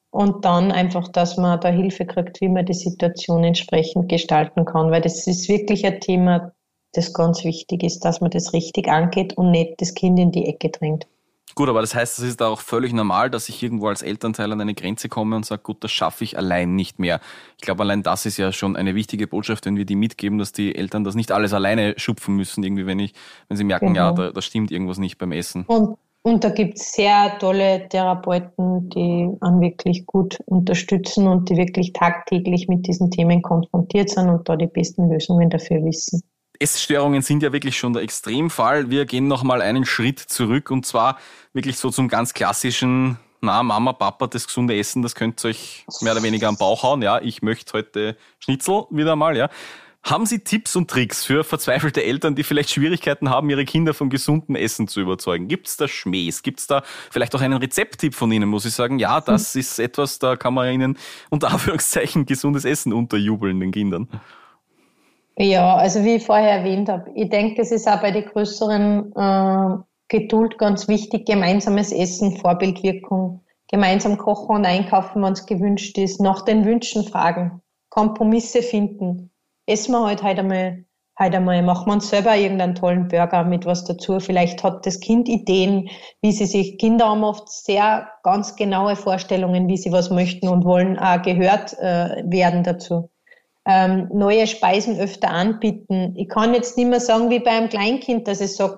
Und 0.09 0.43
dann 0.43 0.71
einfach, 0.71 1.07
dass 1.07 1.37
man 1.37 1.61
da 1.61 1.69
Hilfe 1.69 2.05
kriegt, 2.05 2.41
wie 2.41 2.49
man 2.49 2.65
die 2.65 2.73
Situation 2.73 3.43
entsprechend 3.45 4.09
gestalten 4.09 4.65
kann. 4.65 4.91
Weil 4.91 5.01
das 5.01 5.27
ist 5.27 5.47
wirklich 5.47 5.85
ein 5.85 6.01
Thema, 6.01 6.51
das 6.91 7.13
ganz 7.13 7.45
wichtig 7.45 7.83
ist, 7.83 8.03
dass 8.03 8.19
man 8.19 8.31
das 8.31 8.51
richtig 8.53 8.89
angeht 8.89 9.37
und 9.37 9.51
nicht 9.51 9.79
das 9.79 9.93
Kind 9.93 10.19
in 10.19 10.31
die 10.31 10.47
Ecke 10.47 10.69
drängt. 10.69 11.07
Gut, 11.57 11.69
aber 11.69 11.81
das 11.81 11.95
heißt, 11.95 12.19
es 12.19 12.25
ist 12.25 12.41
auch 12.43 12.61
völlig 12.61 12.93
normal, 12.93 13.31
dass 13.31 13.49
ich 13.49 13.63
irgendwo 13.63 13.87
als 13.87 14.03
Elternteil 14.03 14.51
an 14.51 14.61
eine 14.61 14.75
Grenze 14.75 15.09
komme 15.09 15.35
und 15.35 15.43
sage, 15.43 15.63
gut, 15.63 15.83
das 15.83 15.89
schaffe 15.89 16.23
ich 16.23 16.37
allein 16.37 16.75
nicht 16.75 16.99
mehr. 16.99 17.19
Ich 17.57 17.63
glaube, 17.63 17.81
allein 17.81 18.03
das 18.03 18.27
ist 18.27 18.37
ja 18.37 18.51
schon 18.51 18.75
eine 18.75 18.93
wichtige 18.93 19.25
Botschaft, 19.25 19.65
wenn 19.65 19.75
wir 19.75 19.85
die 19.85 19.95
mitgeben, 19.95 20.37
dass 20.37 20.51
die 20.51 20.75
Eltern 20.75 21.03
das 21.03 21.15
nicht 21.15 21.31
alles 21.31 21.53
alleine 21.53 21.95
schupfen 21.97 22.35
müssen, 22.35 22.63
irgendwie, 22.63 22.85
wenn 22.85 22.99
ich, 22.99 23.15
wenn 23.47 23.57
sie 23.57 23.63
merken, 23.63 23.87
genau. 23.87 24.09
ja, 24.09 24.11
da, 24.11 24.31
da, 24.33 24.41
stimmt 24.43 24.69
irgendwas 24.69 24.99
nicht 24.99 25.17
beim 25.17 25.31
Essen. 25.31 25.63
Und, 25.65 25.97
und 26.21 26.43
da 26.43 26.49
gibt 26.49 26.77
es 26.77 26.91
sehr 26.91 27.35
tolle 27.39 27.89
Therapeuten, 27.89 28.91
die 28.91 29.27
an 29.39 29.59
wirklich 29.59 30.05
gut 30.05 30.37
unterstützen 30.45 31.27
und 31.27 31.49
die 31.49 31.57
wirklich 31.57 31.91
tagtäglich 31.91 32.67
mit 32.67 32.85
diesen 32.85 33.09
Themen 33.09 33.41
konfrontiert 33.41 34.11
sind 34.11 34.29
und 34.29 34.47
da 34.47 34.55
die 34.57 34.67
besten 34.67 35.09
Lösungen 35.09 35.49
dafür 35.49 35.83
wissen. 35.83 36.21
Essstörungen 36.59 37.21
sind 37.21 37.43
ja 37.43 37.53
wirklich 37.53 37.77
schon 37.77 37.93
der 37.93 38.03
Extremfall. 38.03 38.89
Wir 38.89 39.05
gehen 39.05 39.27
nochmal 39.27 39.61
einen 39.61 39.85
Schritt 39.85 40.19
zurück 40.19 40.71
und 40.71 40.85
zwar 40.85 41.17
wirklich 41.53 41.77
so 41.77 41.89
zum 41.89 42.07
ganz 42.07 42.33
klassischen, 42.33 43.17
na, 43.41 43.63
Mama, 43.63 43.93
Papa, 43.93 44.27
das 44.27 44.47
gesunde 44.47 44.77
Essen, 44.77 45.01
das 45.01 45.15
könnt 45.15 45.43
ihr 45.43 45.49
euch 45.49 45.85
mehr 46.01 46.13
oder 46.13 46.23
weniger 46.23 46.47
am 46.47 46.57
Bauch 46.57 46.83
hauen. 46.83 47.01
Ja, 47.01 47.21
ich 47.21 47.41
möchte 47.41 47.73
heute 47.73 48.17
Schnitzel 48.39 48.85
wieder 48.89 49.15
mal, 49.15 49.37
ja. 49.37 49.49
Haben 50.03 50.25
Sie 50.25 50.39
Tipps 50.39 50.75
und 50.77 50.89
Tricks 50.89 51.25
für 51.25 51.43
verzweifelte 51.43 52.01
Eltern, 52.01 52.33
die 52.33 52.43
vielleicht 52.43 52.69
Schwierigkeiten 52.69 53.29
haben, 53.29 53.49
ihre 53.49 53.65
Kinder 53.65 53.93
vom 53.93 54.09
gesunden 54.09 54.55
Essen 54.55 54.87
zu 54.87 55.01
überzeugen? 55.01 55.49
Gibt 55.49 55.67
es 55.67 55.75
da 55.75 55.89
Schmähs? 55.89 56.43
Gibt 56.43 56.61
es 56.61 56.67
da 56.67 56.83
vielleicht 57.11 57.35
auch 57.35 57.41
einen 57.41 57.57
Rezepttipp 57.57 58.15
von 58.15 58.31
Ihnen, 58.31 58.49
wo 58.53 58.59
Sie 58.59 58.69
sagen, 58.69 58.99
ja, 58.99 59.19
das 59.21 59.55
ist 59.55 59.79
etwas, 59.79 60.17
da 60.17 60.37
kann 60.37 60.53
man 60.53 60.71
Ihnen 60.71 60.97
unter 61.29 61.51
Anführungszeichen 61.51 62.25
gesundes 62.25 62.63
Essen 62.63 62.93
unterjubeln, 62.93 63.59
den 63.59 63.71
Kindern? 63.71 64.07
Ja, 65.39 65.75
also 65.75 66.03
wie 66.03 66.15
ich 66.15 66.25
vorher 66.25 66.49
erwähnt 66.49 66.89
habe, 66.89 67.11
ich 67.13 67.29
denke, 67.29 67.61
das 67.61 67.71
ist 67.71 67.87
auch 67.87 68.01
bei 68.01 68.09
den 68.09 68.25
größeren 68.25 69.13
äh, 69.15 69.83
Geduld 70.07 70.57
ganz 70.57 70.87
wichtig, 70.87 71.27
gemeinsames 71.27 71.91
Essen, 71.91 72.37
Vorbildwirkung, 72.37 73.45
gemeinsam 73.69 74.17
kochen 74.17 74.55
und 74.55 74.65
einkaufen, 74.65 75.21
wenn 75.21 75.33
es 75.33 75.45
gewünscht 75.45 75.95
ist, 75.99 76.19
nach 76.19 76.43
den 76.43 76.65
Wünschen 76.65 77.03
fragen, 77.03 77.61
Kompromisse 77.89 78.63
finden. 78.63 79.31
Essen 79.67 79.91
wir 79.91 80.03
heute, 80.07 80.23
heute 80.23 80.39
einmal, 80.39 80.85
heute 81.19 81.37
einmal, 81.37 81.61
machen 81.61 81.85
wir 81.85 81.93
uns 81.93 82.09
selber 82.09 82.35
irgendeinen 82.35 82.73
tollen 82.73 83.07
Burger 83.07 83.43
mit 83.43 83.67
was 83.67 83.83
dazu. 83.83 84.19
Vielleicht 84.19 84.63
hat 84.63 84.87
das 84.87 84.99
Kind 85.01 85.29
Ideen, 85.29 85.89
wie 86.21 86.31
sie 86.31 86.47
sich, 86.47 86.79
Kinder 86.79 87.09
haben 87.09 87.23
oft 87.23 87.47
sehr 87.47 88.09
ganz 88.23 88.55
genaue 88.55 88.95
Vorstellungen, 88.95 89.67
wie 89.67 89.77
sie 89.77 89.91
was 89.91 90.09
möchten 90.09 90.47
und 90.47 90.65
wollen 90.65 90.97
auch 90.97 91.21
gehört 91.21 91.77
äh, 91.77 92.23
werden 92.25 92.63
dazu 92.63 93.11
ähm, 93.67 94.07
neue 94.13 94.47
Speisen 94.47 94.97
öfter 94.97 95.29
anbieten. 95.29 96.13
Ich 96.15 96.29
kann 96.29 96.53
jetzt 96.53 96.77
nicht 96.77 96.87
mehr 96.87 97.01
sagen 97.01 97.29
wie 97.29 97.39
beim 97.39 97.67
Kleinkind, 97.67 98.25
dass 98.27 98.39
ich 98.39 98.55
sage, 98.55 98.77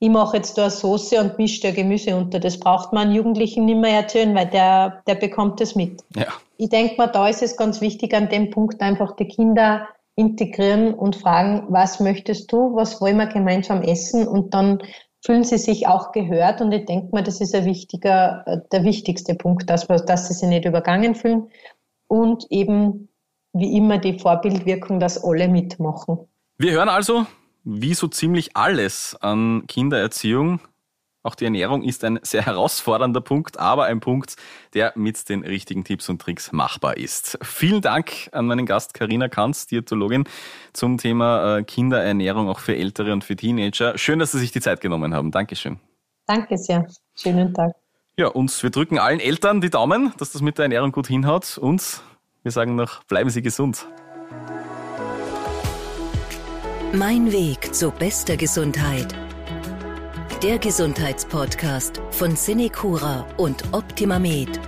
ich 0.00 0.10
mache 0.10 0.38
jetzt 0.38 0.58
da 0.58 0.62
eine 0.62 0.70
Soße 0.72 1.20
und 1.20 1.38
mische 1.38 1.62
da 1.62 1.70
Gemüse 1.70 2.16
unter. 2.16 2.40
Das 2.40 2.58
braucht 2.58 2.92
man 2.92 3.12
Jugendlichen 3.12 3.64
nicht 3.64 3.78
mehr 3.78 4.00
erzählen, 4.00 4.34
weil 4.34 4.46
der, 4.46 5.02
der 5.06 5.14
bekommt 5.14 5.60
das 5.60 5.76
mit. 5.76 6.02
Ja. 6.16 6.26
Ich 6.56 6.68
denke 6.68 6.96
mal, 6.96 7.06
da 7.06 7.28
ist 7.28 7.42
es 7.42 7.56
ganz 7.56 7.80
wichtig, 7.80 8.12
an 8.12 8.28
dem 8.28 8.50
Punkt 8.50 8.80
einfach 8.80 9.14
die 9.14 9.28
Kinder 9.28 9.86
integrieren 10.16 10.94
und 10.94 11.14
fragen, 11.14 11.66
was 11.68 12.00
möchtest 12.00 12.50
du, 12.52 12.74
was 12.74 13.00
wollen 13.00 13.16
wir 13.16 13.26
gemeinsam 13.26 13.82
essen 13.82 14.26
und 14.26 14.52
dann 14.52 14.82
fühlen 15.24 15.44
sie 15.44 15.58
sich 15.58 15.86
auch 15.86 16.12
gehört 16.12 16.60
und 16.60 16.72
ich 16.72 16.84
denke 16.84 17.08
mal, 17.12 17.22
das 17.22 17.40
ist 17.40 17.54
ein 17.54 17.64
wichtiger, 17.64 18.42
äh, 18.46 18.58
der 18.72 18.84
wichtigste 18.84 19.34
Punkt, 19.34 19.70
dass, 19.70 19.86
dass 19.86 20.28
sie 20.28 20.34
sich 20.34 20.48
nicht 20.48 20.66
übergangen 20.66 21.14
fühlen 21.14 21.48
und 22.08 22.46
eben 22.50 23.08
wie 23.54 23.76
immer 23.76 23.98
die 23.98 24.18
Vorbildwirkung, 24.18 25.00
dass 25.00 25.22
alle 25.22 25.48
mitmachen. 25.48 26.18
Wir 26.58 26.72
hören 26.72 26.88
also, 26.88 27.26
wie 27.64 27.94
so 27.94 28.08
ziemlich 28.08 28.56
alles 28.56 29.16
an 29.20 29.64
Kindererziehung. 29.66 30.60
Auch 31.22 31.34
die 31.34 31.46
Ernährung 31.46 31.82
ist 31.82 32.04
ein 32.04 32.20
sehr 32.22 32.44
herausfordernder 32.44 33.22
Punkt, 33.22 33.58
aber 33.58 33.84
ein 33.84 34.00
Punkt, 34.00 34.36
der 34.74 34.92
mit 34.94 35.26
den 35.30 35.42
richtigen 35.42 35.82
Tipps 35.82 36.10
und 36.10 36.20
Tricks 36.20 36.52
machbar 36.52 36.98
ist. 36.98 37.38
Vielen 37.40 37.80
Dank 37.80 38.28
an 38.32 38.44
meinen 38.44 38.66
Gast 38.66 38.92
Karina 38.92 39.28
Kanz, 39.28 39.66
Diätologin, 39.66 40.24
zum 40.74 40.98
Thema 40.98 41.58
äh, 41.58 41.62
Kinderernährung 41.62 42.50
auch 42.50 42.58
für 42.58 42.76
Ältere 42.76 43.14
und 43.14 43.24
für 43.24 43.36
Teenager. 43.36 43.96
Schön, 43.96 44.18
dass 44.18 44.32
Sie 44.32 44.38
sich 44.38 44.52
die 44.52 44.60
Zeit 44.60 44.82
genommen 44.82 45.14
haben. 45.14 45.30
Dankeschön. 45.30 45.80
Danke 46.26 46.58
sehr. 46.58 46.86
Schönen 47.14 47.54
Tag. 47.54 47.72
Ja, 48.18 48.28
und 48.28 48.62
wir 48.62 48.70
drücken 48.70 48.98
allen 48.98 49.18
Eltern 49.18 49.62
die 49.62 49.70
Daumen, 49.70 50.12
dass 50.18 50.32
das 50.32 50.42
mit 50.42 50.58
der 50.58 50.64
Ernährung 50.64 50.92
gut 50.92 51.06
hinhaut. 51.06 51.56
Und 51.56 52.02
wir 52.44 52.52
sagen 52.52 52.76
noch, 52.76 53.02
bleiben 53.04 53.30
Sie 53.30 53.42
gesund. 53.42 53.86
Mein 56.92 57.32
Weg 57.32 57.74
zu 57.74 57.90
bester 57.90 58.36
Gesundheit. 58.36 59.14
Der 60.42 60.58
Gesundheitspodcast 60.58 62.00
von 62.10 62.36
Cinecura 62.36 63.26
und 63.38 63.64
Optimamed. 63.72 64.60